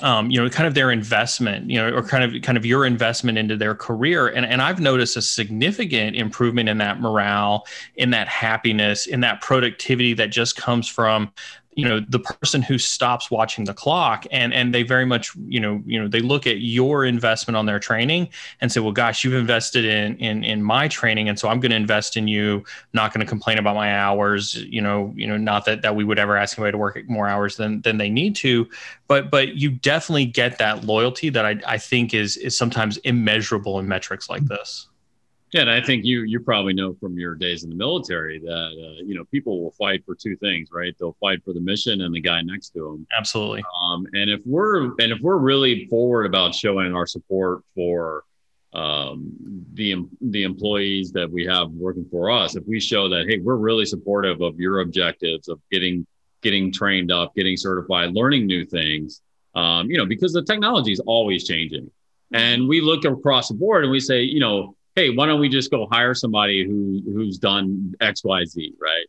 um, 0.02 0.30
you 0.30 0.42
know, 0.42 0.50
kind 0.50 0.68
of 0.68 0.74
their 0.74 0.92
investment, 0.92 1.70
you 1.70 1.78
know, 1.78 1.90
or 1.90 2.04
kind 2.04 2.24
of 2.24 2.42
kind 2.42 2.58
of 2.58 2.66
your 2.66 2.86
investment 2.86 3.38
into 3.38 3.56
their 3.56 3.74
career. 3.74 4.28
And 4.28 4.46
and 4.46 4.62
I've 4.62 4.80
noticed 4.80 5.16
a 5.16 5.22
significant 5.22 6.18
improvement 6.18 6.68
in 6.68 6.80
that 6.80 7.00
morale, 7.00 7.66
in 7.96 8.10
that 8.10 8.28
happiness, 8.28 9.08
in 9.08 9.22
that 9.22 9.42
productivity 9.42 10.14
that 10.16 10.32
just 10.32 10.58
comes 10.58 10.88
from 10.88 11.32
you 11.76 11.86
know 11.86 12.00
the 12.00 12.20
person 12.20 12.62
who 12.62 12.78
stops 12.78 13.30
watching 13.30 13.66
the 13.66 13.74
clock 13.74 14.26
and 14.32 14.54
and 14.54 14.74
they 14.74 14.84
very 14.84 15.06
much 15.06 15.36
you 15.48 15.60
know 15.60 15.82
you 15.86 16.00
know 16.00 16.08
they 16.08 16.22
look 16.22 16.48
at 16.48 16.60
your 16.60 17.06
investment 17.06 17.58
on 17.58 17.66
their 17.66 17.80
training 17.80 18.30
and 18.62 18.72
say 18.72 18.80
well 18.80 18.92
gosh 18.92 19.24
you've 19.24 19.34
invested 19.34 19.86
in 19.86 20.16
in 20.18 20.44
in 20.44 20.64
my 20.64 20.88
training 20.88 21.30
and 21.30 21.38
so 21.38 21.50
i'm 21.50 21.60
going 21.60 21.72
to 21.72 21.76
invest 21.76 22.18
in 22.18 22.28
you. 22.28 22.64
Not 22.94 23.14
going 23.14 23.26
to 23.26 23.30
complain 23.30 23.58
about 23.58 23.76
my 23.76 23.96
hours 23.96 24.56
you 24.56 24.82
know 24.82 25.14
you 25.16 25.28
know 25.28 25.38
not 25.38 25.66
that 25.66 25.82
that 25.82 25.96
we 25.96 26.04
would 26.04 26.18
ever 26.18 26.38
ask 26.38 26.58
anybody 26.58 26.72
to 26.72 26.78
work 26.78 26.98
more 27.08 27.28
hours 27.28 27.58
than 27.58 27.82
than 27.82 27.98
they 27.98 28.10
need 28.10 28.36
to. 28.38 28.68
But 29.08 29.30
but 29.30 29.56
you 29.56 29.72
definitely 29.72 30.26
get 30.26 30.58
that 30.58 30.86
loyalty 30.86 31.30
that 31.30 31.46
i 31.46 31.60
i 31.68 31.78
think 31.78 32.14
is 32.14 32.38
is 32.38 32.58
sometimes 32.58 32.98
immeasurable 32.98 33.80
in 33.80 33.88
metrics 33.88 34.30
like 34.30 34.46
this 34.46 34.88
yeah, 35.56 35.62
and 35.62 35.70
I 35.70 35.80
think 35.80 36.04
you 36.04 36.24
you 36.24 36.42
probably 36.42 36.74
know 36.74 36.98
from 37.00 37.18
your 37.18 37.34
days 37.34 37.64
in 37.64 37.70
the 37.70 37.78
military 37.78 38.40
that 38.40 38.50
uh, 38.52 39.02
you 39.06 39.16
know 39.16 39.24
people 39.32 39.64
will 39.64 39.72
fight 39.72 40.04
for 40.06 40.14
two 40.14 40.36
things, 40.36 40.68
right? 40.70 40.94
They'll 41.00 41.16
fight 41.22 41.46
for 41.46 41.54
the 41.54 41.62
mission 41.62 42.02
and 42.02 42.14
the 42.14 42.20
guy 42.20 42.42
next 42.42 42.72
to 42.72 42.82
them. 42.82 43.08
Absolutely. 43.18 43.64
Um, 43.82 44.06
and 44.12 44.30
if 44.30 44.42
we're 44.46 44.84
and 44.84 45.14
if 45.14 45.22
we're 45.22 45.38
really 45.38 45.86
forward 45.86 46.26
about 46.26 46.54
showing 46.54 46.94
our 46.94 47.08
support 47.08 47.62
for 47.74 48.26
um, 48.74 49.32
the 49.76 50.06
the 50.20 50.44
employees 50.44 51.14
that 51.14 51.32
we 51.32 51.46
have 51.46 51.72
working 51.72 52.06
for 52.12 52.30
us, 52.30 52.58
if 52.58 52.66
we 52.68 52.82
show 52.82 53.08
that 53.08 53.26
hey, 53.26 53.40
we're 53.40 53.56
really 53.56 53.86
supportive 53.86 54.42
of 54.42 54.60
your 54.60 54.82
objectives 54.82 55.48
of 55.48 55.62
getting 55.72 56.06
getting 56.42 56.70
trained 56.70 57.14
up, 57.14 57.34
getting 57.34 57.56
certified, 57.56 58.12
learning 58.12 58.46
new 58.46 58.66
things, 58.66 59.22
um, 59.56 59.90
you 59.90 59.98
know, 59.98 60.06
because 60.06 60.34
the 60.34 60.44
technology 60.44 60.92
is 60.92 61.00
always 61.00 61.48
changing, 61.48 61.90
and 62.34 62.68
we 62.68 62.82
look 62.82 63.06
across 63.06 63.48
the 63.48 63.54
board 63.54 63.86
and 63.86 63.92
we 63.92 64.02
say, 64.02 64.22
you 64.22 64.42
know 64.42 64.75
hey, 64.96 65.10
why 65.10 65.26
don't 65.26 65.40
we 65.40 65.50
just 65.50 65.72
go 65.72 65.88
hire 65.92 66.14
somebody 66.14 66.66
who 66.66 67.02
who's 67.06 67.38
done 67.38 67.94
X, 68.02 68.24
Y, 68.24 68.46
Z, 68.46 68.74
right? 68.80 69.06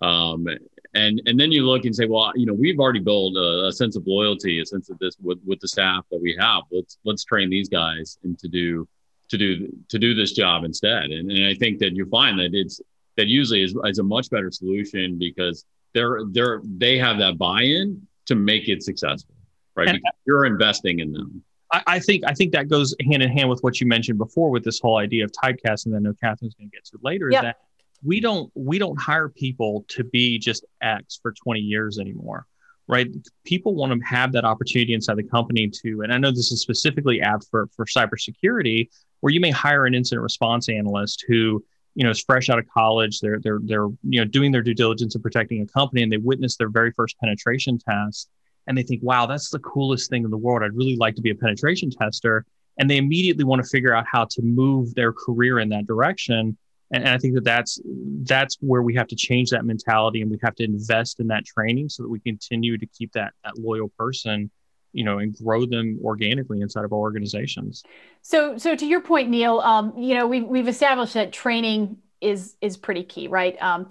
Um, 0.00 0.46
and 0.94 1.20
and 1.26 1.38
then 1.38 1.52
you 1.52 1.66
look 1.66 1.84
and 1.84 1.94
say, 1.94 2.06
well, 2.06 2.32
you 2.34 2.46
know, 2.46 2.54
we've 2.54 2.78
already 2.78 3.00
built 3.00 3.36
a, 3.36 3.66
a, 3.66 3.72
sense 3.72 3.96
of 3.96 4.06
loyalty, 4.06 4.60
a 4.60 4.66
sense 4.66 4.90
of 4.90 4.98
this 4.98 5.16
with 5.22 5.38
with 5.46 5.60
the 5.60 5.68
staff 5.68 6.04
that 6.10 6.20
we 6.20 6.36
have. 6.38 6.62
Let's 6.70 6.98
let's 7.04 7.24
train 7.24 7.50
these 7.50 7.68
guys 7.68 8.18
and 8.24 8.38
to 8.38 8.48
do 8.48 8.88
to 9.28 9.36
do 9.36 9.68
to 9.88 9.98
do 9.98 10.14
this 10.14 10.32
job 10.32 10.64
instead. 10.64 11.04
And, 11.04 11.30
and 11.30 11.46
I 11.46 11.54
think 11.54 11.78
that 11.80 11.94
you 11.94 12.06
find 12.06 12.38
that 12.38 12.50
it's 12.52 12.80
that 13.16 13.26
usually 13.26 13.62
is, 13.62 13.76
is 13.84 13.98
a 13.98 14.02
much 14.02 14.30
better 14.30 14.50
solution 14.50 15.18
because 15.18 15.64
they're 15.94 16.20
they're 16.30 16.62
they 16.64 16.98
have 16.98 17.18
that 17.18 17.38
buy-in 17.38 18.06
to 18.26 18.34
make 18.34 18.68
it 18.68 18.82
successful, 18.82 19.34
right? 19.74 19.86
Because 19.86 20.14
you're 20.26 20.46
investing 20.46 21.00
in 21.00 21.12
them. 21.12 21.42
I, 21.72 21.82
I, 21.86 21.98
think 21.98 22.24
I 22.26 22.32
think 22.32 22.52
that 22.52 22.68
goes 22.68 22.94
hand 23.10 23.22
in 23.22 23.30
hand 23.30 23.48
with 23.48 23.60
what 23.60 23.80
you 23.80 23.86
mentioned 23.86 24.18
before 24.18 24.50
with 24.50 24.64
this 24.64 24.80
whole 24.80 24.96
idea 24.96 25.24
of 25.24 25.32
typecasting 25.32 25.90
that 25.90 25.96
I 25.96 26.00
know 26.00 26.14
Catherine's 26.14 26.54
going 26.54 26.70
to 26.70 26.76
get 26.76 26.84
to 26.86 26.98
later. 27.02 27.28
Is 27.28 27.40
that 27.42 27.56
we 28.02 28.20
don't 28.20 28.50
we 28.54 28.78
don't 28.78 29.00
hire 29.00 29.28
people 29.28 29.84
to 29.88 30.04
be 30.04 30.38
just 30.38 30.64
X 30.80 31.18
for 31.20 31.32
20 31.32 31.60
years 31.60 31.98
anymore, 31.98 32.46
right? 32.86 33.08
People 33.44 33.74
want 33.74 33.92
to 33.92 34.06
have 34.06 34.32
that 34.32 34.44
opportunity 34.44 34.94
inside 34.94 35.16
the 35.16 35.24
company 35.24 35.68
to, 35.82 36.02
and 36.02 36.12
I 36.12 36.18
know 36.18 36.30
this 36.30 36.52
is 36.52 36.60
specifically 36.62 37.20
apt 37.20 37.46
for 37.50 37.68
for 37.74 37.84
cybersecurity, 37.84 38.88
where 39.20 39.32
you 39.32 39.40
may 39.40 39.50
hire 39.50 39.86
an 39.86 39.94
incident 39.94 40.22
response 40.22 40.68
analyst 40.68 41.24
who 41.28 41.64
you 41.94 42.04
know 42.04 42.10
is 42.10 42.22
fresh 42.22 42.48
out 42.48 42.58
of 42.58 42.66
college 42.68 43.18
they're 43.18 43.40
they're 43.40 43.58
they're 43.64 43.88
you 44.04 44.20
know 44.20 44.24
doing 44.24 44.52
their 44.52 44.62
due 44.62 44.74
diligence 44.74 45.14
and 45.14 45.22
protecting 45.22 45.62
a 45.62 45.66
company 45.66 46.02
and 46.02 46.12
they 46.12 46.16
witness 46.18 46.56
their 46.56 46.68
very 46.68 46.92
first 46.92 47.18
penetration 47.18 47.78
test 47.78 48.30
and 48.68 48.76
they 48.76 48.82
think, 48.82 49.02
wow, 49.02 49.26
that's 49.26 49.48
the 49.50 49.58
coolest 49.60 50.10
thing 50.10 50.24
in 50.24 50.30
the 50.30 50.36
world. 50.36 50.62
I'd 50.62 50.76
really 50.76 50.96
like 50.96 51.16
to 51.16 51.22
be 51.22 51.30
a 51.30 51.34
penetration 51.34 51.90
tester. 51.90 52.44
And 52.78 52.88
they 52.88 52.98
immediately 52.98 53.42
want 53.42 53.62
to 53.64 53.68
figure 53.68 53.94
out 53.94 54.04
how 54.10 54.26
to 54.26 54.42
move 54.42 54.94
their 54.94 55.12
career 55.12 55.58
in 55.58 55.70
that 55.70 55.86
direction. 55.86 56.56
And, 56.92 57.02
and 57.02 57.08
I 57.08 57.18
think 57.18 57.34
that 57.34 57.44
that's 57.44 57.80
that's 58.22 58.56
where 58.60 58.82
we 58.82 58.94
have 58.94 59.08
to 59.08 59.16
change 59.16 59.50
that 59.50 59.64
mentality, 59.64 60.22
and 60.22 60.30
we 60.30 60.38
have 60.42 60.54
to 60.56 60.64
invest 60.64 61.18
in 61.18 61.26
that 61.28 61.44
training 61.44 61.88
so 61.88 62.02
that 62.02 62.08
we 62.08 62.20
continue 62.20 62.78
to 62.78 62.86
keep 62.86 63.12
that 63.12 63.32
that 63.42 63.58
loyal 63.58 63.88
person 63.98 64.50
you 64.92 65.04
know 65.04 65.18
and 65.18 65.36
grow 65.36 65.66
them 65.66 65.98
organically 66.02 66.62
inside 66.62 66.82
of 66.82 66.94
our 66.94 66.98
organizations 66.98 67.82
so 68.22 68.56
so 68.56 68.74
to 68.74 68.86
your 68.86 69.02
point 69.02 69.28
neil 69.28 69.58
um, 69.60 69.92
you 69.98 70.14
know 70.14 70.26
we've, 70.26 70.44
we've 70.44 70.66
established 70.66 71.12
that 71.12 71.30
training 71.30 71.98
is 72.22 72.56
is 72.62 72.78
pretty 72.78 73.04
key 73.04 73.28
right 73.28 73.60
um, 73.60 73.90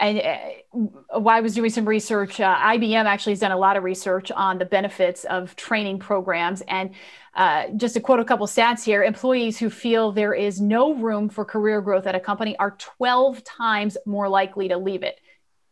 and 0.00 0.20
uh, 0.20 1.18
I 1.28 1.40
was 1.40 1.54
doing 1.54 1.70
some 1.70 1.86
research, 1.86 2.40
uh, 2.40 2.56
IBM 2.56 3.04
actually 3.04 3.32
has 3.32 3.40
done 3.40 3.52
a 3.52 3.56
lot 3.56 3.76
of 3.76 3.84
research 3.84 4.30
on 4.32 4.58
the 4.58 4.64
benefits 4.64 5.24
of 5.24 5.54
training 5.56 6.00
programs. 6.00 6.62
And 6.62 6.90
uh, 7.34 7.68
just 7.76 7.94
to 7.94 8.00
quote 8.00 8.20
a 8.20 8.24
couple 8.24 8.46
stats 8.46 8.84
here, 8.84 9.04
employees 9.04 9.58
who 9.58 9.70
feel 9.70 10.10
there 10.10 10.34
is 10.34 10.60
no 10.60 10.94
room 10.94 11.28
for 11.28 11.44
career 11.44 11.80
growth 11.80 12.06
at 12.06 12.14
a 12.14 12.20
company 12.20 12.56
are 12.58 12.72
12 12.72 13.44
times 13.44 13.96
more 14.04 14.28
likely 14.28 14.68
to 14.68 14.76
leave 14.76 15.02
it 15.02 15.20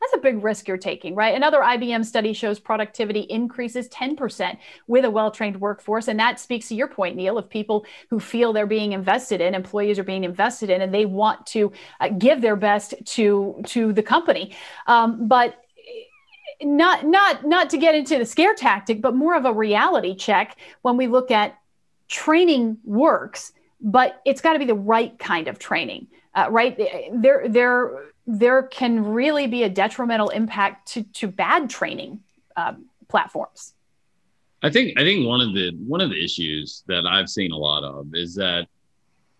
that's 0.03 0.15
a 0.15 0.19
big 0.19 0.43
risk 0.43 0.67
you're 0.67 0.77
taking, 0.77 1.15
right? 1.15 1.35
Another 1.35 1.61
IBM 1.61 2.05
study 2.05 2.33
shows 2.33 2.59
productivity 2.59 3.21
increases 3.21 3.89
10% 3.89 4.59
with 4.89 5.05
a 5.05 5.11
well 5.11 5.31
trained 5.31 5.61
workforce. 5.61 6.09
And 6.09 6.19
that 6.19 6.41
speaks 6.41 6.69
to 6.69 6.75
your 6.75 6.89
point, 6.89 7.17
Neil, 7.17 7.39
of 7.39 7.49
people 7.49 7.87
who 8.11 8.19
feel 8.19 8.53
they're 8.53 8.67
being 8.67 8.93
invested 8.93 9.41
in, 9.41 9.55
employees 9.55 9.99
are 9.99 10.05
being 10.05 10.25
invested 10.25 10.71
in, 10.71 10.83
and 10.83 10.93
they 10.93 11.07
want 11.07 11.47
to 11.47 11.73
uh, 12.01 12.09
give 12.09 12.41
their 12.41 12.57
best 12.57 12.95
to, 13.05 13.63
to 13.67 13.93
the 13.93 14.03
company. 14.03 14.55
Um, 14.87 15.29
but 15.29 15.59
not 16.61 17.05
not 17.05 17.45
not 17.45 17.71
to 17.71 17.79
get 17.79 17.95
into 17.95 18.19
the 18.19 18.25
scare 18.25 18.55
tactic 18.55 19.03
but 19.03 19.17
more 19.17 19.35
of 19.35 19.45
a 19.45 19.53
reality 19.53 20.15
check 20.15 20.57
when 20.83 20.97
we 20.97 21.09
look 21.09 21.33
at 21.33 21.59
training 22.09 22.79
works 22.85 23.53
but 23.81 24.21
it's 24.25 24.41
got 24.41 24.53
to 24.53 24.61
be 24.61 24.65
the 24.65 24.75
right 24.75 25.19
kind 25.19 25.49
of 25.49 25.59
training 25.59 26.07
uh, 26.35 26.49
right 26.51 26.79
there 27.13 27.49
there 27.49 28.05
there 28.27 28.63
can 28.63 29.05
really 29.05 29.47
be 29.47 29.65
a 29.65 29.69
detrimental 29.69 30.29
impact 30.29 30.93
to, 30.93 31.03
to 31.03 31.27
bad 31.27 31.69
training 31.69 32.21
um, 32.57 32.87
platforms. 33.09 33.75
I 34.63 34.71
think 34.71 34.99
I 34.99 35.03
think 35.03 35.27
one 35.27 35.41
of 35.41 35.55
the 35.55 35.73
one 35.87 36.01
of 36.01 36.11
the 36.11 36.23
issues 36.23 36.85
that 36.87 37.05
I've 37.05 37.29
seen 37.29 37.51
a 37.51 37.57
lot 37.57 37.83
of 37.83 38.15
is 38.15 38.35
that 38.37 38.69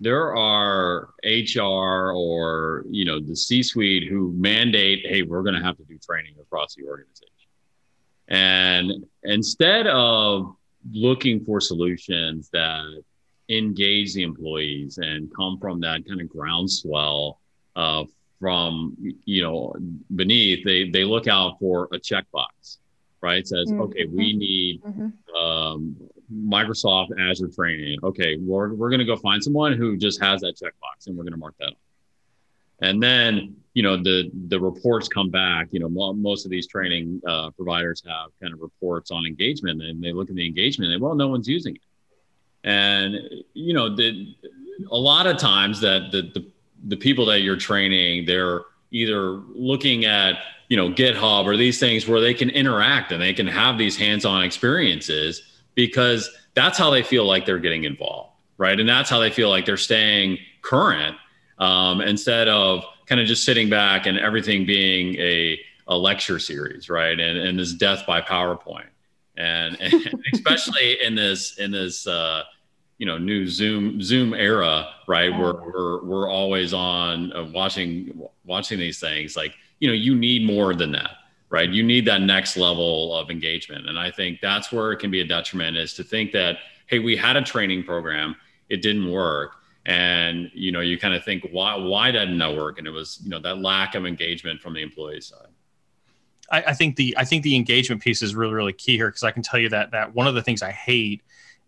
there 0.01 0.37
are 0.37 1.11
HR 1.25 2.13
or 2.13 2.85
you 2.91 3.05
know 3.05 3.21
the 3.21 3.37
C-suite 3.37 4.09
who 4.09 4.33
mandate, 4.33 5.07
hey, 5.07 5.23
we're 5.23 5.43
going 5.43 5.55
to 5.55 5.63
have 5.63 5.77
to 5.77 5.85
do 5.85 5.97
training 5.99 6.35
across 6.41 6.75
the 6.75 6.85
organization, 6.85 7.29
and 8.27 9.07
instead 9.23 9.87
of 9.87 10.57
looking 10.91 11.45
for 11.45 11.61
solutions 11.61 12.49
that 12.53 13.05
engage 13.59 14.15
the 14.15 14.23
employees 14.23 14.99
and 14.99 15.35
come 15.35 15.59
from 15.59 15.81
that 15.81 16.07
kind 16.07 16.21
of 16.21 16.29
groundswell 16.29 17.39
of 17.77 18.09
from 18.41 18.97
you 19.25 19.43
know 19.43 19.75
beneath 20.17 20.65
they 20.65 20.91
they 20.91 21.05
look 21.05 21.29
out 21.29 21.59
for 21.61 21.85
a 21.93 21.99
checkbox 21.99 22.79
right 23.21 23.47
says 23.47 23.71
mm-hmm. 23.71 23.83
okay 23.83 24.05
we 24.07 24.33
need 24.33 24.83
mm-hmm. 24.83 25.37
um, 25.37 25.97
microsoft 26.33 27.09
azure 27.21 27.49
training 27.49 27.99
okay 28.03 28.37
we're, 28.39 28.75
we're 28.75 28.91
going 28.91 28.99
to 28.99 29.05
go 29.05 29.17
find 29.17 29.43
someone 29.43 29.75
who 29.75 29.97
just 29.97 30.21
has 30.21 30.41
that 30.41 30.57
checkbox 30.57 31.07
and 31.07 31.17
we're 31.17 31.23
going 31.23 31.33
to 31.33 31.39
mark 31.39 31.55
that 31.61 31.69
up 31.69 31.79
and 32.81 33.01
then 33.01 33.55
you 33.75 33.83
know 33.83 33.97
the 33.97 34.31
the 34.49 34.59
reports 34.59 35.09
come 35.09 35.31
back 35.31 35.69
you 35.71 35.79
know 35.79 35.89
most 35.89 36.45
of 36.45 36.51
these 36.51 36.67
training 36.67 37.21
uh, 37.27 37.51
providers 37.51 38.03
have 38.07 38.31
kind 38.41 38.53
of 38.53 38.61
reports 38.61 39.11
on 39.11 39.25
engagement 39.25 39.81
and 39.81 40.03
they 40.03 40.13
look 40.13 40.29
at 40.29 40.35
the 40.35 40.47
engagement 40.47 40.93
and 40.93 41.01
they, 41.01 41.03
well 41.03 41.15
no 41.15 41.29
one's 41.29 41.49
using 41.49 41.77
it 41.77 41.83
and 42.65 43.17
you 43.55 43.75
know 43.75 43.95
the 43.95 44.35
a 44.91 44.97
lot 44.97 45.27
of 45.27 45.37
times 45.37 45.81
that 45.81 46.11
the, 46.13 46.23
the 46.23 46.47
the 46.85 46.97
people 46.97 47.27
that 47.27 47.41
you're 47.41 47.57
training, 47.57 48.27
they're 48.27 48.63
either 48.91 49.41
looking 49.55 50.05
at 50.05 50.39
you 50.69 50.77
know 50.77 50.91
GitHub 50.91 51.45
or 51.45 51.57
these 51.57 51.79
things 51.79 52.07
where 52.09 52.21
they 52.21 52.35
can 52.35 52.51
interact 52.51 53.13
and 53.13 53.21
they 53.21 53.33
can 53.33 53.47
have 53.47 53.79
these 53.79 53.97
hands-on 53.97 54.43
experiences 54.43 55.43
because 55.75 56.31
that's 56.55 56.79
how 56.79 56.91
they 56.91 57.03
feel 57.03 57.25
like 57.25 57.47
they're 57.47 57.59
getting 57.59 57.85
involved, 57.85 58.33
right? 58.59 58.79
And 58.79 58.89
that's 58.89 59.09
how 59.09 59.19
they 59.19 59.31
feel 59.31 59.49
like 59.49 59.65
they're 59.65 59.77
staying 59.77 60.39
current 60.61 61.17
um, 61.59 62.01
instead 62.01 62.49
of 62.49 62.85
kind 63.07 63.21
of 63.21 63.27
just 63.27 63.45
sitting 63.45 63.71
back 63.71 64.07
and 64.07 64.19
everything 64.19 64.67
being 64.67 65.15
a, 65.17 65.59
a 65.89 65.97
lecture 65.97 66.39
series, 66.39 66.91
right? 66.91 67.19
And, 67.19 67.39
and 67.39 67.59
this 67.59 67.73
death 67.73 68.05
by 68.07 68.21
PowerPoint. 68.21 68.87
And, 69.37 69.77
and 69.81 70.15
especially 70.33 71.03
in 71.03 71.15
this, 71.15 71.59
in 71.59 71.71
this, 71.71 72.07
uh, 72.07 72.45
you 72.99 73.07
know, 73.07 73.19
new 73.19 73.49
Zoom 73.49 74.01
Zoom 74.01 74.33
era, 74.33 74.91
right? 75.09 75.31
Where 75.31 75.55
we're, 75.55 76.05
we're 76.05 76.31
always 76.31 76.73
on 76.73 77.33
uh, 77.33 77.45
watching, 77.53 78.21
watching 78.45 78.79
these 78.79 79.01
things 79.01 79.37
like, 79.37 79.55
you 79.81 79.89
know, 79.89 79.95
you 79.95 80.15
need 80.15 80.47
more 80.47 80.75
than 80.75 80.93
that, 80.93 81.11
right? 81.51 81.69
You 81.69 81.83
need 81.83 82.07
that 82.07 82.21
next 82.21 82.57
level 82.57 83.15
of 83.17 83.31
engagement. 83.31 83.89
And 83.89 83.99
I 83.99 84.11
think 84.11 84.41
that's 84.41 84.71
where 84.71 84.93
it 84.93 84.99
can 84.99 85.11
be 85.11 85.21
a 85.21 85.27
detriment 85.27 85.77
is 85.77 85.95
to 85.95 86.05
think 86.05 86.31
that, 86.33 86.59
Hey, 86.87 86.99
we 86.99 87.17
had 87.17 87.37
a 87.37 87.43
training 87.43 87.85
program. 87.85 88.37
It 88.69 88.83
didn't 88.83 89.11
work 89.11 89.57
and 89.87 90.51
you 90.55 90.71
know 90.71 90.81
you 90.81 90.99
kind 90.99 91.15
of 91.15 91.25
think 91.25 91.47
why 91.51 91.75
why 91.75 92.11
didn't 92.11 92.39
that 92.39 92.55
work 92.57 92.79
and 92.79 92.87
it 92.87 92.91
was 92.91 93.21
you 93.25 93.31
know 93.31 93.41
that 93.41 93.59
lack 93.59 93.95
of 93.95 94.07
engagement 94.07 94.61
from 94.61 94.75
the 94.75 94.83
employee 94.83 95.21
side 95.21 95.49
I, 96.53 96.63
I 96.69 96.75
think 96.75 96.97
the 96.97 97.17
i 97.19 97.25
think 97.25 97.43
the 97.43 97.57
engagement 97.57 98.03
piece 98.03 98.23
is 98.23 98.35
really 98.35 98.55
really 98.55 98.73
key 98.73 98.97
here 98.97 99.09
because 99.09 99.25
i 99.25 99.33
can 99.33 99.43
tell 99.43 99.59
you 99.59 99.71
that 99.71 99.91
that 99.91 100.15
one 100.15 100.29
of 100.29 100.35
the 100.35 100.43
things 100.43 100.63
i 100.63 100.71
hate 100.71 101.23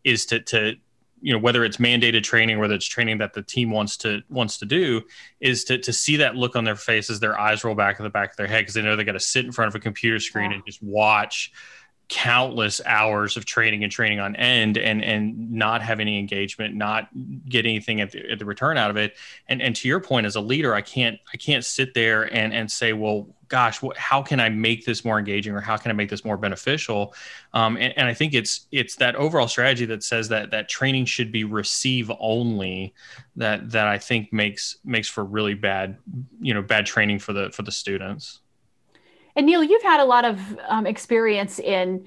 is 0.04 0.26
to 0.26 0.40
to 0.40 0.76
you 1.20 1.32
know 1.32 1.38
whether 1.38 1.64
it's 1.64 1.78
mandated 1.78 2.22
training 2.22 2.58
whether 2.58 2.74
it's 2.74 2.86
training 2.86 3.18
that 3.18 3.32
the 3.32 3.42
team 3.42 3.70
wants 3.70 3.96
to 3.96 4.20
wants 4.28 4.58
to 4.58 4.66
do 4.66 5.00
is 5.40 5.64
to, 5.64 5.78
to 5.78 5.92
see 5.92 6.16
that 6.16 6.36
look 6.36 6.54
on 6.54 6.64
their 6.64 6.76
faces 6.76 7.18
their 7.18 7.38
eyes 7.40 7.64
roll 7.64 7.74
back 7.74 7.98
in 7.98 8.04
the 8.04 8.10
back 8.10 8.30
of 8.30 8.36
their 8.36 8.46
head 8.46 8.60
because 8.60 8.74
they 8.74 8.82
know 8.82 8.94
they 8.94 9.04
got 9.04 9.12
to 9.12 9.20
sit 9.20 9.44
in 9.44 9.50
front 9.50 9.68
of 9.68 9.74
a 9.74 9.80
computer 9.80 10.20
screen 10.20 10.50
yeah. 10.50 10.56
and 10.58 10.66
just 10.66 10.82
watch 10.82 11.50
countless 12.08 12.82
hours 12.84 13.36
of 13.36 13.46
training 13.46 13.82
and 13.82 13.90
training 13.90 14.20
on 14.20 14.36
end 14.36 14.76
and 14.76 15.02
and 15.02 15.50
not 15.50 15.80
have 15.80 16.00
any 16.00 16.18
engagement 16.18 16.74
not 16.74 17.08
get 17.48 17.64
anything 17.64 18.02
at 18.02 18.10
the, 18.10 18.30
at 18.30 18.38
the 18.38 18.44
return 18.44 18.76
out 18.76 18.90
of 18.90 18.96
it. 18.96 19.14
And 19.48 19.62
and 19.62 19.74
to 19.76 19.88
your 19.88 20.00
point 20.00 20.26
as 20.26 20.36
a 20.36 20.40
leader 20.40 20.74
i 20.74 20.82
can't 20.82 21.18
i 21.32 21.36
can't 21.38 21.64
sit 21.64 21.94
there 21.94 22.24
and 22.34 22.52
and 22.52 22.70
say 22.70 22.92
well 22.92 23.26
gosh 23.48 23.80
what, 23.80 23.96
how 23.96 24.22
can 24.22 24.38
i 24.38 24.50
make 24.50 24.84
this 24.84 25.02
more 25.02 25.18
engaging 25.18 25.54
or 25.54 25.60
how 25.60 25.78
can 25.78 25.90
i 25.90 25.94
make 25.94 26.10
this 26.10 26.24
more 26.24 26.36
beneficial? 26.36 27.14
Um, 27.54 27.76
and, 27.78 27.96
and 27.96 28.06
i 28.06 28.12
think 28.12 28.34
it's 28.34 28.66
it's 28.70 28.96
that 28.96 29.16
overall 29.16 29.48
strategy 29.48 29.86
that 29.86 30.02
says 30.02 30.28
that 30.28 30.50
that 30.50 30.68
training 30.68 31.06
should 31.06 31.32
be 31.32 31.44
receive 31.44 32.12
only 32.20 32.92
that 33.36 33.70
that 33.70 33.86
i 33.86 33.96
think 33.96 34.30
makes 34.30 34.76
makes 34.84 35.08
for 35.08 35.24
really 35.24 35.54
bad 35.54 35.96
you 36.40 36.52
know 36.52 36.60
bad 36.60 36.84
training 36.84 37.18
for 37.18 37.32
the 37.32 37.50
for 37.50 37.62
the 37.62 37.72
students 37.72 38.40
and 39.36 39.46
Neil, 39.46 39.62
you've 39.62 39.82
had 39.82 40.00
a 40.00 40.04
lot 40.04 40.24
of 40.24 40.58
um, 40.68 40.86
experience 40.86 41.58
in 41.58 42.06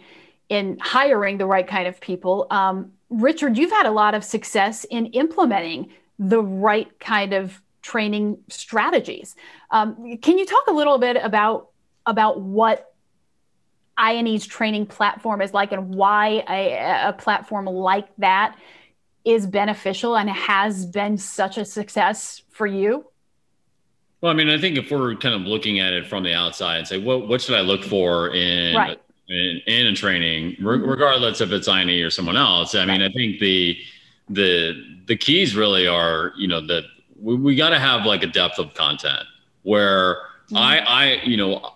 in 0.50 0.78
hiring 0.80 1.38
the 1.38 1.46
right 1.46 1.68
kind 1.68 1.88
of 1.88 2.00
people. 2.00 2.48
Um, 2.50 2.94
Richard, 3.10 3.58
you've 3.58 3.72
had 3.72 3.86
a 3.86 3.92
lot 3.92 4.16
of 4.16 4.24
success 4.24 4.86
in 4.86 5.08
implementing 5.08 5.92
the 6.20 6.42
right 6.42 6.98
kind 7.00 7.34
of 7.34 7.62
training 7.82 8.38
strategies. 8.50 9.36
Um, 9.72 10.18
can 10.22 10.38
you 10.38 10.46
talk 10.46 10.68
a 10.68 10.72
little 10.72 10.98
bit 10.98 11.18
about 11.18 11.70
about 12.06 12.42
what 12.42 12.94
INE's 13.98 14.46
training 14.46 14.86
platform 14.86 15.42
is 15.42 15.54
like 15.54 15.72
and 15.72 15.96
why 15.96 16.44
a, 16.50 17.10
a 17.10 17.14
platform 17.14 17.66
like 17.66 18.08
that 18.18 18.58
is 19.26 19.46
beneficial 19.46 20.16
and 20.16 20.30
has 20.30 20.86
been 20.86 21.18
such 21.18 21.58
a 21.58 21.66
success 21.66 22.42
for 22.50 22.68
you? 22.68 23.06
Well, 24.22 24.32
I 24.32 24.36
mean, 24.36 24.50
I 24.50 24.60
think 24.60 24.78
if 24.78 24.90
we're 24.90 25.16
kind 25.16 25.36
of 25.36 25.42
looking 25.42 25.80
at 25.80 25.94
it 25.94 26.08
from 26.08 26.24
the 26.24 26.34
outside 26.34 26.78
and 26.78 26.88
say, 26.88 26.98
what 26.98 27.28
what 27.28 27.42
should 27.42 27.56
I 27.56 27.62
look 27.62 27.84
for 27.84 28.34
in 28.34 28.76
right. 28.76 29.00
in, 29.28 29.62
in, 29.68 29.88
a 29.88 29.94
training, 29.94 30.54
mm-hmm. 30.54 30.66
regardless 30.66 31.40
if 31.42 31.52
it's 31.52 31.68
INE 31.68 31.90
or 32.02 32.10
someone 32.10 32.38
else? 32.38 32.74
I 32.74 32.86
mean, 32.86 33.02
I 33.02 33.10
think 33.10 33.40
the 33.40 33.78
the 34.30 35.00
the 35.06 35.16
keys 35.16 35.56
really 35.56 35.88
are, 35.88 36.34
you 36.36 36.48
know, 36.48 36.66
that 36.66 36.84
we, 37.22 37.36
we 37.36 37.56
got 37.56 37.70
to 37.70 37.80
have 37.80 38.06
like 38.06 38.24
a 38.24 38.28
depth 38.28 38.58
of 38.58 38.74
content 38.74 39.24
where 39.64 40.16
mm-hmm. 40.16 40.58
I 40.58 40.80
I 40.80 41.22
you 41.24 41.38
know 41.38 41.74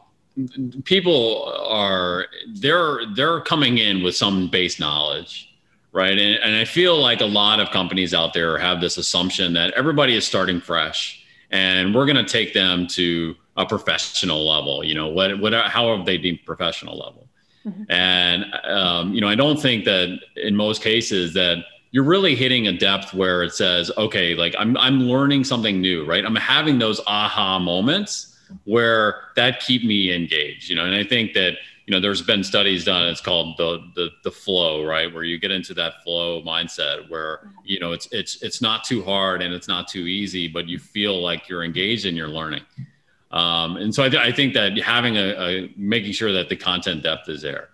people 0.85 1.53
are 1.67 2.27
they're 2.55 3.01
they're 3.15 3.41
coming 3.41 3.77
in 3.77 4.01
with 4.01 4.15
some 4.15 4.49
base 4.49 4.79
knowledge 4.79 5.53
right 5.91 6.17
and, 6.17 6.39
and 6.41 6.55
i 6.55 6.63
feel 6.63 6.97
like 6.97 7.19
a 7.19 7.25
lot 7.25 7.59
of 7.59 7.69
companies 7.71 8.13
out 8.13 8.33
there 8.33 8.57
have 8.57 8.79
this 8.79 8.97
assumption 8.97 9.51
that 9.53 9.73
everybody 9.73 10.15
is 10.15 10.25
starting 10.25 10.61
fresh 10.61 11.20
and 11.51 11.93
we're 11.93 12.05
going 12.05 12.23
to 12.23 12.25
take 12.25 12.53
them 12.53 12.87
to 12.87 13.35
a 13.57 13.65
professional 13.65 14.47
level 14.47 14.83
you 14.83 14.95
know 14.95 15.07
what 15.07 15.39
what 15.39 15.53
however 15.53 16.03
they 16.03 16.17
deem 16.17 16.39
professional 16.45 16.97
level? 16.97 17.27
Mm-hmm. 17.65 17.83
and 17.91 18.45
um, 18.65 19.13
you 19.13 19.21
know 19.21 19.27
i 19.27 19.35
don't 19.35 19.61
think 19.61 19.85
that 19.85 20.19
in 20.35 20.55
most 20.55 20.81
cases 20.81 21.33
that 21.35 21.63
you're 21.91 22.03
really 22.03 22.35
hitting 22.35 22.67
a 22.67 22.71
depth 22.71 23.13
where 23.13 23.43
it 23.43 23.53
says 23.53 23.91
okay 23.97 24.33
like 24.33 24.55
i'm 24.57 24.75
i'm 24.77 25.01
learning 25.01 25.43
something 25.43 25.79
new 25.79 26.03
right? 26.05 26.25
I'm 26.25 26.35
having 26.35 26.79
those 26.79 26.99
aha 27.05 27.59
moments 27.59 28.39
where 28.63 29.25
that 29.35 29.59
keep 29.59 29.83
me 29.83 30.11
engaged 30.11 30.69
you 30.69 30.75
know? 30.75 30.85
And 30.85 30.95
i 30.95 31.03
think 31.03 31.33
that 31.33 31.57
you 31.91 31.97
know 31.97 32.01
there's 32.01 32.21
been 32.21 32.41
studies 32.41 32.85
done 32.85 33.09
it's 33.09 33.19
called 33.19 33.57
the 33.57 33.85
the 33.95 34.07
the 34.23 34.31
flow 34.31 34.85
right? 34.85 35.13
Where 35.13 35.25
you 35.25 35.37
get 35.37 35.51
into 35.51 35.73
that 35.73 36.01
flow 36.05 36.41
mindset 36.41 37.09
where 37.09 37.51
you 37.65 37.81
know 37.81 37.91
it's 37.91 38.07
it's 38.13 38.41
it's 38.41 38.61
not 38.61 38.85
too 38.85 39.03
hard 39.03 39.41
and 39.41 39.53
it's 39.53 39.67
not 39.67 39.89
too 39.89 40.07
easy 40.07 40.47
but 40.47 40.69
you 40.69 40.79
feel 40.79 41.21
like 41.21 41.49
you're 41.49 41.65
engaged 41.65 42.05
and 42.05 42.15
you're 42.15 42.29
learning. 42.29 42.63
Um, 43.31 43.75
and 43.75 43.93
so 43.93 44.05
I, 44.05 44.09
th- 44.09 44.21
I, 44.21 44.31
think 44.33 44.53
that 44.55 44.77
having 44.77 45.15
a, 45.15 45.29
a, 45.39 45.73
making 45.77 46.11
sure 46.11 46.33
that 46.33 46.49
the 46.49 46.55
content 46.57 47.01
depth 47.03 47.29
is 47.29 47.41
there. 47.41 47.69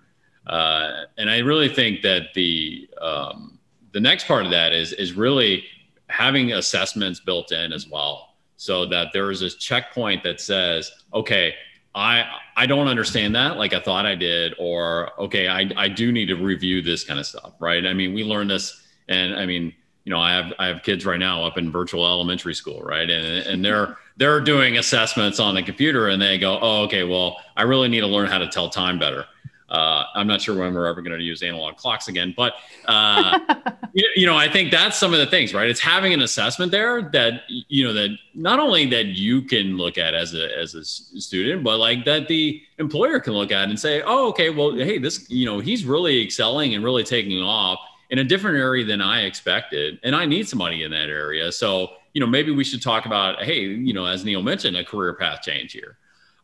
Uh, 0.45 1.05
and 1.17 1.29
i 1.29 1.39
really 1.39 1.69
think 1.69 2.01
that 2.01 2.33
the 2.33 2.89
um, 2.99 3.59
the 3.91 3.99
next 3.99 4.25
part 4.25 4.45
of 4.45 4.51
that 4.51 4.73
is 4.73 4.93
is 4.93 5.13
really 5.13 5.63
having 6.07 6.53
assessments 6.53 7.19
built 7.19 7.51
in 7.51 7.71
as 7.71 7.87
well 7.87 8.35
so 8.55 8.83
that 8.83 9.09
there 9.13 9.29
is 9.29 9.41
this 9.41 9.55
checkpoint 9.55 10.23
that 10.23 10.41
says 10.41 10.91
okay 11.13 11.53
I 11.97 12.25
I 12.55 12.65
don't 12.65 12.87
understand 12.87 13.35
that 13.35 13.57
like 13.57 13.73
I 13.73 13.79
thought 13.79 14.05
I 14.05 14.15
did, 14.15 14.53
or 14.57 15.11
okay, 15.19 15.47
I 15.47 15.69
I 15.75 15.87
do 15.89 16.11
need 16.11 16.27
to 16.27 16.35
review 16.35 16.81
this 16.81 17.03
kind 17.03 17.19
of 17.19 17.25
stuff, 17.25 17.53
right? 17.59 17.85
I 17.85 17.93
mean, 17.93 18.13
we 18.13 18.23
learned 18.23 18.49
this, 18.49 18.87
and 19.07 19.35
I 19.35 19.45
mean, 19.45 19.73
you 20.03 20.11
know, 20.11 20.19
I 20.19 20.31
have 20.31 20.53
I 20.59 20.67
have 20.67 20.83
kids 20.83 21.05
right 21.05 21.19
now 21.19 21.43
up 21.43 21.57
in 21.57 21.71
virtual 21.71 22.05
elementary 22.05 22.53
school, 22.53 22.81
right? 22.81 23.09
And 23.09 23.45
and 23.47 23.65
they're 23.65 23.97
they're 24.15 24.39
doing 24.41 24.77
assessments 24.77 25.39
on 25.39 25.55
the 25.55 25.63
computer, 25.63 26.07
and 26.07 26.21
they 26.21 26.37
go, 26.37 26.59
oh, 26.61 26.83
okay, 26.83 27.03
well, 27.03 27.37
I 27.55 27.63
really 27.63 27.89
need 27.89 28.01
to 28.01 28.07
learn 28.07 28.27
how 28.27 28.37
to 28.37 28.47
tell 28.47 28.69
time 28.69 28.99
better. 28.99 29.25
Uh, 29.69 30.05
I'm 30.15 30.27
not 30.27 30.41
sure 30.41 30.57
when 30.57 30.73
we're 30.73 30.87
ever 30.87 31.01
going 31.01 31.17
to 31.17 31.23
use 31.23 31.43
analog 31.43 31.75
clocks 31.75 32.07
again, 32.07 32.33
but 32.37 32.53
uh, 32.85 33.39
you, 33.93 34.09
you, 34.15 34.25
know, 34.25 34.37
I 34.37 34.49
think 34.49 34.71
that's 34.71 34.97
some 34.97 35.13
of 35.13 35.19
the 35.19 35.25
things, 35.25 35.53
right? 35.53 35.69
It's 35.69 35.81
having 35.81 36.13
an 36.13 36.21
assessment 36.21 36.71
there 36.71 37.09
that 37.11 37.41
you 37.49 37.83
know 37.83 37.93
that 37.93 38.17
not 38.33 38.59
only 38.59 38.85
that 38.87 39.07
you 39.07 39.41
can 39.41 39.75
look 39.75 39.97
at 39.97 40.13
as 40.13 40.33
a 40.33 40.57
as 40.57 40.73
a 40.73 40.85
student, 40.85 41.63
but 41.63 41.79
like 41.79 42.05
that 42.05 42.29
the 42.29 42.61
employer 42.77 43.19
can 43.19 43.33
look 43.33 43.51
at 43.51 43.67
and 43.67 43.77
say, 43.77 44.01
oh, 44.05 44.29
okay, 44.29 44.49
well, 44.49 44.73
hey, 44.73 44.99
this 44.99 45.29
you 45.29 45.45
know 45.45 45.59
he's 45.59 45.83
really 45.83 46.23
excelling 46.23 46.73
and 46.73 46.83
really 46.83 47.03
taking 47.03 47.41
off 47.41 47.79
in 48.09 48.19
a 48.19 48.23
different 48.23 48.57
area 48.57 48.85
than 48.85 49.01
I 49.01 49.23
expected, 49.23 49.99
and 50.03 50.15
I 50.15 50.25
need 50.25 50.47
somebody 50.47 50.83
in 50.83 50.91
that 50.91 51.09
area. 51.09 51.51
So 51.51 51.91
you 52.13 52.21
know, 52.21 52.27
maybe 52.27 52.51
we 52.51 52.63
should 52.63 52.81
talk 52.81 53.05
about, 53.05 53.43
hey, 53.43 53.59
you 53.59 53.93
know, 53.93 54.05
as 54.05 54.25
Neil 54.25 54.41
mentioned, 54.41 54.75
a 54.75 54.83
career 54.83 55.13
path 55.13 55.43
change 55.43 55.73
here. 55.73 55.97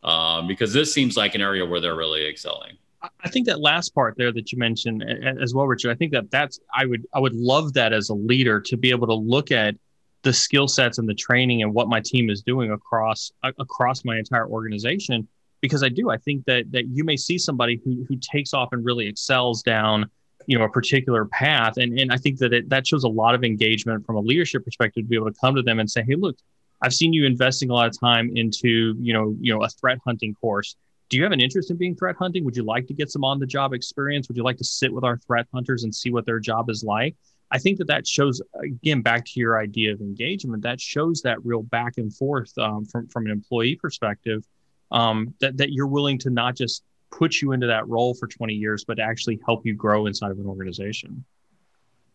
Um, 0.04 0.46
because 0.46 0.72
this 0.72 0.94
seems 0.94 1.16
like 1.16 1.34
an 1.34 1.40
area 1.40 1.66
where 1.66 1.80
they're 1.80 1.96
really 1.96 2.28
excelling. 2.28 2.76
I 3.22 3.28
think 3.28 3.46
that 3.46 3.60
last 3.60 3.94
part 3.94 4.14
there 4.16 4.32
that 4.32 4.52
you 4.52 4.58
mentioned 4.58 5.04
as 5.40 5.54
well, 5.54 5.66
Richard. 5.66 5.90
I 5.90 5.94
think 5.94 6.12
that 6.12 6.30
that's 6.30 6.60
I 6.74 6.86
would 6.86 7.06
I 7.14 7.20
would 7.20 7.34
love 7.34 7.72
that 7.74 7.92
as 7.92 8.08
a 8.08 8.14
leader 8.14 8.60
to 8.60 8.76
be 8.76 8.90
able 8.90 9.06
to 9.06 9.14
look 9.14 9.50
at 9.50 9.74
the 10.22 10.32
skill 10.32 10.66
sets 10.66 10.98
and 10.98 11.08
the 11.08 11.14
training 11.14 11.62
and 11.62 11.72
what 11.72 11.88
my 11.88 12.00
team 12.00 12.30
is 12.30 12.42
doing 12.42 12.72
across 12.72 13.30
across 13.42 14.04
my 14.04 14.18
entire 14.18 14.48
organization 14.48 15.28
because 15.60 15.82
I 15.82 15.88
do 15.88 16.10
I 16.10 16.16
think 16.16 16.44
that 16.46 16.72
that 16.72 16.86
you 16.88 17.04
may 17.04 17.16
see 17.16 17.38
somebody 17.38 17.80
who 17.84 18.04
who 18.08 18.16
takes 18.16 18.54
off 18.54 18.70
and 18.72 18.84
really 18.84 19.06
excels 19.06 19.62
down 19.62 20.10
you 20.46 20.58
know 20.58 20.64
a 20.64 20.68
particular 20.68 21.26
path 21.26 21.76
and 21.76 21.98
and 21.98 22.10
I 22.10 22.16
think 22.16 22.38
that 22.38 22.52
it, 22.52 22.68
that 22.70 22.86
shows 22.86 23.04
a 23.04 23.08
lot 23.08 23.34
of 23.34 23.44
engagement 23.44 24.04
from 24.06 24.16
a 24.16 24.20
leadership 24.20 24.64
perspective 24.64 25.04
to 25.04 25.08
be 25.08 25.16
able 25.16 25.30
to 25.30 25.38
come 25.40 25.54
to 25.54 25.62
them 25.62 25.78
and 25.78 25.90
say 25.90 26.02
hey 26.02 26.14
look 26.16 26.36
I've 26.80 26.94
seen 26.94 27.12
you 27.12 27.24
investing 27.26 27.70
a 27.70 27.74
lot 27.74 27.86
of 27.86 27.98
time 27.98 28.30
into 28.34 28.94
you 28.98 29.12
know 29.12 29.36
you 29.40 29.54
know 29.54 29.62
a 29.62 29.68
threat 29.68 29.98
hunting 30.06 30.34
course 30.34 30.76
do 31.14 31.18
you 31.18 31.22
have 31.22 31.30
an 31.30 31.40
interest 31.40 31.70
in 31.70 31.76
being 31.76 31.94
threat 31.94 32.16
hunting? 32.18 32.44
Would 32.44 32.56
you 32.56 32.64
like 32.64 32.88
to 32.88 32.92
get 32.92 33.08
some 33.08 33.22
on 33.22 33.38
the 33.38 33.46
job 33.46 33.72
experience? 33.72 34.26
Would 34.26 34.36
you 34.36 34.42
like 34.42 34.56
to 34.56 34.64
sit 34.64 34.92
with 34.92 35.04
our 35.04 35.16
threat 35.16 35.46
hunters 35.54 35.84
and 35.84 35.94
see 35.94 36.10
what 36.10 36.26
their 36.26 36.40
job 36.40 36.68
is 36.68 36.82
like? 36.82 37.14
I 37.52 37.58
think 37.58 37.78
that 37.78 37.86
that 37.86 38.04
shows, 38.04 38.42
again, 38.60 39.00
back 39.00 39.24
to 39.26 39.38
your 39.38 39.60
idea 39.60 39.92
of 39.92 40.00
engagement, 40.00 40.64
that 40.64 40.80
shows 40.80 41.22
that 41.22 41.38
real 41.44 41.62
back 41.62 41.98
and 41.98 42.12
forth 42.12 42.52
um, 42.58 42.84
from, 42.84 43.06
from 43.06 43.26
an 43.26 43.30
employee 43.30 43.76
perspective, 43.76 44.44
um, 44.90 45.32
that, 45.38 45.56
that 45.58 45.72
you're 45.72 45.86
willing 45.86 46.18
to 46.18 46.30
not 46.30 46.56
just 46.56 46.82
put 47.12 47.40
you 47.40 47.52
into 47.52 47.68
that 47.68 47.86
role 47.86 48.14
for 48.14 48.26
20 48.26 48.52
years, 48.52 48.84
but 48.84 48.98
actually 48.98 49.38
help 49.46 49.64
you 49.64 49.72
grow 49.72 50.06
inside 50.06 50.32
of 50.32 50.40
an 50.40 50.46
organization. 50.46 51.24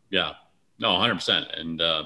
Yeah, 0.10 0.34
no, 0.78 0.90
100%. 0.90 1.58
And, 1.58 1.82
uh, 1.82 2.04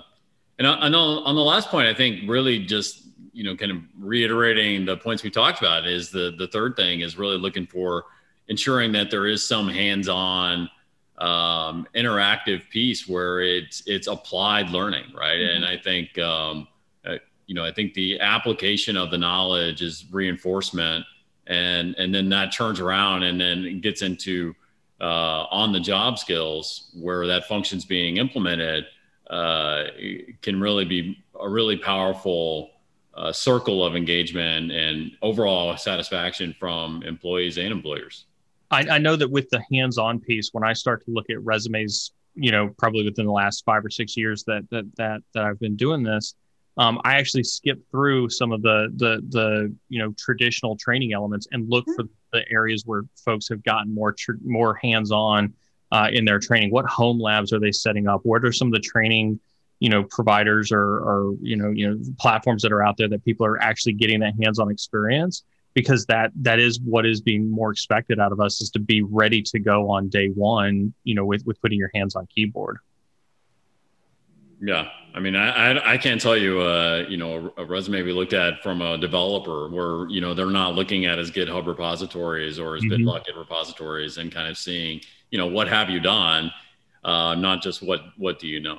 and 0.60 0.68
on, 0.68 0.94
on 0.96 1.36
the 1.36 1.42
last 1.42 1.70
point, 1.70 1.88
I 1.88 1.94
think 1.94 2.30
really 2.30 2.60
just 2.60 3.04
you 3.34 3.44
know, 3.44 3.56
kind 3.56 3.72
of 3.72 3.78
reiterating 4.00 4.86
the 4.86 4.96
points 4.96 5.24
we 5.24 5.32
talked 5.32 5.60
about 5.60 5.88
is 5.88 6.12
the 6.12 6.36
the 6.38 6.48
third 6.48 6.76
thing 6.76 7.02
is 7.02 7.18
really 7.18 7.38
looking 7.38 7.66
for 7.66 8.06
ensuring 8.48 8.92
that 8.92 9.10
there 9.10 9.26
is 9.26 9.46
some 9.46 9.68
hands-on 9.68 10.70
um, 11.18 11.88
interactive 11.96 12.70
piece 12.70 13.08
where 13.08 13.42
it's 13.42 13.82
it's 13.88 14.08
applied 14.08 14.70
learning, 14.70 15.06
right? 15.16 15.40
Mm-hmm. 15.40 15.56
And 15.56 15.66
I 15.66 15.78
think 15.78 16.18
um, 16.20 16.68
uh, 17.06 17.16
you 17.48 17.56
know, 17.56 17.66
I 17.66 17.72
think 17.72 17.96
the 17.96 18.20
application 18.20 18.96
of 18.96 19.10
the 19.10 19.18
knowledge 19.18 19.82
is 19.82 20.06
reinforcement, 20.12 21.04
and 21.48 21.96
and 21.98 22.14
then 22.14 22.30
that 22.30 22.54
turns 22.54 22.80
around 22.80 23.24
and 23.24 23.42
then 23.42 23.82
gets 23.82 24.04
into 24.04 24.54
uh, 25.02 25.46
on 25.50 25.74
the 25.74 25.80
job 25.80 26.20
skills 26.20 26.92
where 26.94 27.26
that 27.26 27.46
function's 27.46 27.84
being 27.84 28.18
implemented 28.18 28.86
uh, 29.30 29.86
can 30.42 30.60
really 30.60 30.86
be 30.86 31.24
a 31.40 31.50
really 31.50 31.78
powerful 31.78 32.72
uh, 33.16 33.32
circle 33.32 33.86
of 33.86 33.96
engagement 33.96 34.72
and 34.72 35.12
overall 35.22 35.76
satisfaction 35.78 36.56
from 36.60 37.04
employees 37.04 37.58
and 37.58 37.72
employers. 37.72 38.26
I, 38.72 38.88
I 38.92 38.98
know 38.98 39.16
that 39.16 39.30
with 39.30 39.50
the 39.50 39.64
hands-on 39.72 40.20
piece, 40.20 40.50
when 40.52 40.64
I 40.64 40.74
start 40.74 41.06
to 41.06 41.12
look 41.12 41.30
at 41.30 41.44
resumes, 41.44 42.12
you 42.36 42.52
know, 42.52 42.70
probably 42.78 43.04
within 43.04 43.26
the 43.26 43.32
last 43.32 43.64
five 43.66 43.86
or 43.86 43.90
six 43.90 44.18
years 44.18 44.44
that 44.46 44.68
that 44.72 44.86
that 44.98 45.22
that 45.34 45.44
I've 45.44 45.60
been 45.60 45.76
doing 45.76 46.02
this, 46.02 46.34
um, 46.78 47.00
I 47.04 47.18
actually 47.18 47.44
skip 47.44 47.80
through 47.92 48.30
some 48.30 48.52
of 48.52 48.64
the 48.64 48.92
the 48.96 49.22
the 49.30 49.76
you 49.90 50.00
know 50.00 50.14
traditional 50.18 50.76
training 50.76 51.14
elements 51.14 51.48
and 51.52 51.70
look 51.70 51.86
mm-hmm. 51.86 52.02
for 52.02 52.10
the 52.32 52.52
areas 52.52 52.84
where 52.86 53.04
folks 53.24 53.48
have 53.50 53.64
gotten 53.64 53.94
more 53.94 54.12
tr- 54.12 54.42
more 54.44 54.74
hands-on 54.76 55.54
uh, 55.94 56.08
in 56.12 56.26
their 56.26 56.40
training. 56.40 56.72
What 56.72 56.86
home 56.86 57.22
labs 57.22 57.54
are 57.54 57.60
they 57.60 57.72
setting 57.72 58.08
up? 58.08 58.22
What 58.24 58.44
are 58.44 58.52
some 58.52 58.68
of 58.68 58.74
the 58.74 58.80
training 58.80 59.40
you 59.80 59.90
know 59.90 60.04
providers 60.04 60.72
or, 60.72 60.82
or 60.82 61.36
you 61.42 61.56
know 61.56 61.70
you 61.70 61.90
know 61.90 62.00
platforms 62.20 62.64
that 62.64 62.72
are 62.72 62.84
out 62.84 62.98
there 62.98 63.08
that 63.10 63.24
people 63.24 63.46
are 63.46 63.62
actually 63.62 63.94
getting 63.94 64.20
that 64.22 64.34
hands-on 64.42 64.72
experience? 64.72 65.44
Because 65.76 66.06
that 66.08 66.32
that 66.42 66.60
is 66.60 66.80
what 66.82 67.06
is 67.06 67.22
being 67.22 67.50
more 67.50 67.72
expected 67.72 68.20
out 68.20 68.32
of 68.32 68.40
us 68.40 68.60
is 68.60 68.72
to 68.72 68.80
be 68.80 69.04
ready 69.04 69.42
to 69.44 69.60
go 69.60 69.90
on 69.92 70.10
day 70.10 70.30
one. 70.30 70.94
You 71.04 71.14
know, 71.16 71.26
with 71.26 71.46
with 71.46 71.62
putting 71.62 71.78
your 71.78 71.92
hands 71.94 72.16
on 72.16 72.28
keyboard. 72.28 72.80
Yeah, 74.66 74.90
I 75.14 75.20
mean, 75.20 75.36
I 75.36 75.74
I, 75.74 75.94
I 75.94 75.98
can't 75.98 76.22
tell 76.22 76.38
you, 76.38 76.62
uh, 76.62 77.06
you 77.08 77.18
know, 77.18 77.52
a, 77.58 77.64
a, 77.64 77.66
resume 77.66 78.02
we 78.02 78.14
looked 78.14 78.34
at 78.34 78.64
from 78.64 78.82
a 78.82 78.98
developer 78.98 79.68
where 79.68 80.10
you 80.10 80.22
know 80.22 80.34
they're 80.34 80.46
not 80.48 80.74
looking 80.74 81.06
at 81.06 81.20
as 81.20 81.30
GitHub 81.30 81.68
repositories 81.68 82.60
or 82.60 82.78
as 82.78 82.84
mm-hmm. 82.84 83.08
Bitbucket 83.08 83.38
repositories 83.38 84.18
and 84.18 84.32
kind 84.32 84.48
of 84.48 84.58
seeing, 84.58 85.02
you 85.34 85.40
know, 85.40 85.48
what 85.48 85.68
have 85.68 85.90
you 85.90 86.00
done, 86.00 86.52
uh, 87.04 87.34
not 87.34 87.64
just 87.64 87.82
what 87.82 88.02
what 88.18 88.38
do 88.38 88.48
you 88.48 88.60
know. 88.60 88.78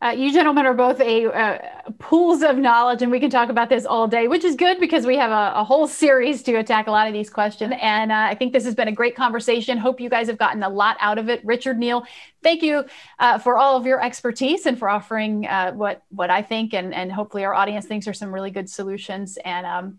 Uh, 0.00 0.10
you 0.10 0.32
gentlemen 0.32 0.64
are 0.64 0.74
both 0.74 1.00
a 1.00 1.26
uh, 1.26 1.58
pools 1.98 2.42
of 2.42 2.56
knowledge, 2.56 3.02
and 3.02 3.10
we 3.10 3.18
can 3.18 3.30
talk 3.30 3.48
about 3.48 3.68
this 3.68 3.84
all 3.84 4.06
day, 4.06 4.28
which 4.28 4.44
is 4.44 4.54
good 4.54 4.78
because 4.78 5.04
we 5.04 5.16
have 5.16 5.32
a, 5.32 5.58
a 5.58 5.64
whole 5.64 5.88
series 5.88 6.40
to 6.40 6.54
attack 6.54 6.86
a 6.86 6.90
lot 6.90 7.08
of 7.08 7.12
these 7.12 7.28
questions. 7.28 7.74
And 7.80 8.12
uh, 8.12 8.14
I 8.14 8.36
think 8.36 8.52
this 8.52 8.64
has 8.64 8.76
been 8.76 8.86
a 8.86 8.92
great 8.92 9.16
conversation. 9.16 9.76
Hope 9.76 10.00
you 10.00 10.08
guys 10.08 10.28
have 10.28 10.38
gotten 10.38 10.62
a 10.62 10.68
lot 10.68 10.96
out 11.00 11.18
of 11.18 11.28
it. 11.28 11.44
Richard 11.44 11.78
Neil, 11.78 12.04
thank 12.44 12.62
you 12.62 12.84
uh, 13.18 13.40
for 13.40 13.58
all 13.58 13.76
of 13.76 13.86
your 13.86 14.00
expertise 14.00 14.66
and 14.66 14.78
for 14.78 14.88
offering 14.88 15.48
uh, 15.48 15.72
what 15.72 16.04
what 16.10 16.30
I 16.30 16.42
think 16.42 16.74
and 16.74 16.94
and 16.94 17.10
hopefully 17.10 17.44
our 17.44 17.54
audience 17.54 17.86
thinks 17.86 18.06
are 18.06 18.14
some 18.14 18.32
really 18.32 18.52
good 18.52 18.70
solutions 18.70 19.36
and 19.44 19.66
um, 19.66 19.98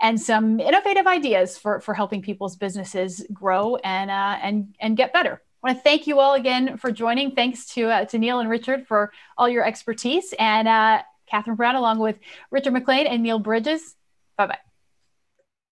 and 0.00 0.20
some 0.20 0.60
innovative 0.60 1.08
ideas 1.08 1.58
for 1.58 1.80
for 1.80 1.92
helping 1.92 2.22
people's 2.22 2.54
businesses 2.54 3.26
grow 3.32 3.74
and 3.76 4.12
uh, 4.12 4.38
and 4.40 4.76
and 4.78 4.96
get 4.96 5.12
better. 5.12 5.42
I 5.62 5.68
want 5.68 5.78
to 5.78 5.82
thank 5.82 6.06
you 6.06 6.20
all 6.20 6.34
again 6.34 6.78
for 6.78 6.90
joining. 6.90 7.32
Thanks 7.32 7.66
to, 7.74 7.90
uh, 7.90 8.04
to 8.06 8.18
Neil 8.18 8.40
and 8.40 8.48
Richard 8.48 8.86
for 8.86 9.12
all 9.36 9.48
your 9.48 9.64
expertise. 9.64 10.32
And 10.38 10.66
uh, 10.66 11.02
Catherine 11.26 11.56
Brown, 11.56 11.76
along 11.76 11.98
with 11.98 12.16
Richard 12.50 12.72
McLean 12.72 13.06
and 13.06 13.22
Neil 13.22 13.38
Bridges. 13.38 13.94
Bye 14.36 14.46
bye. 14.46 14.69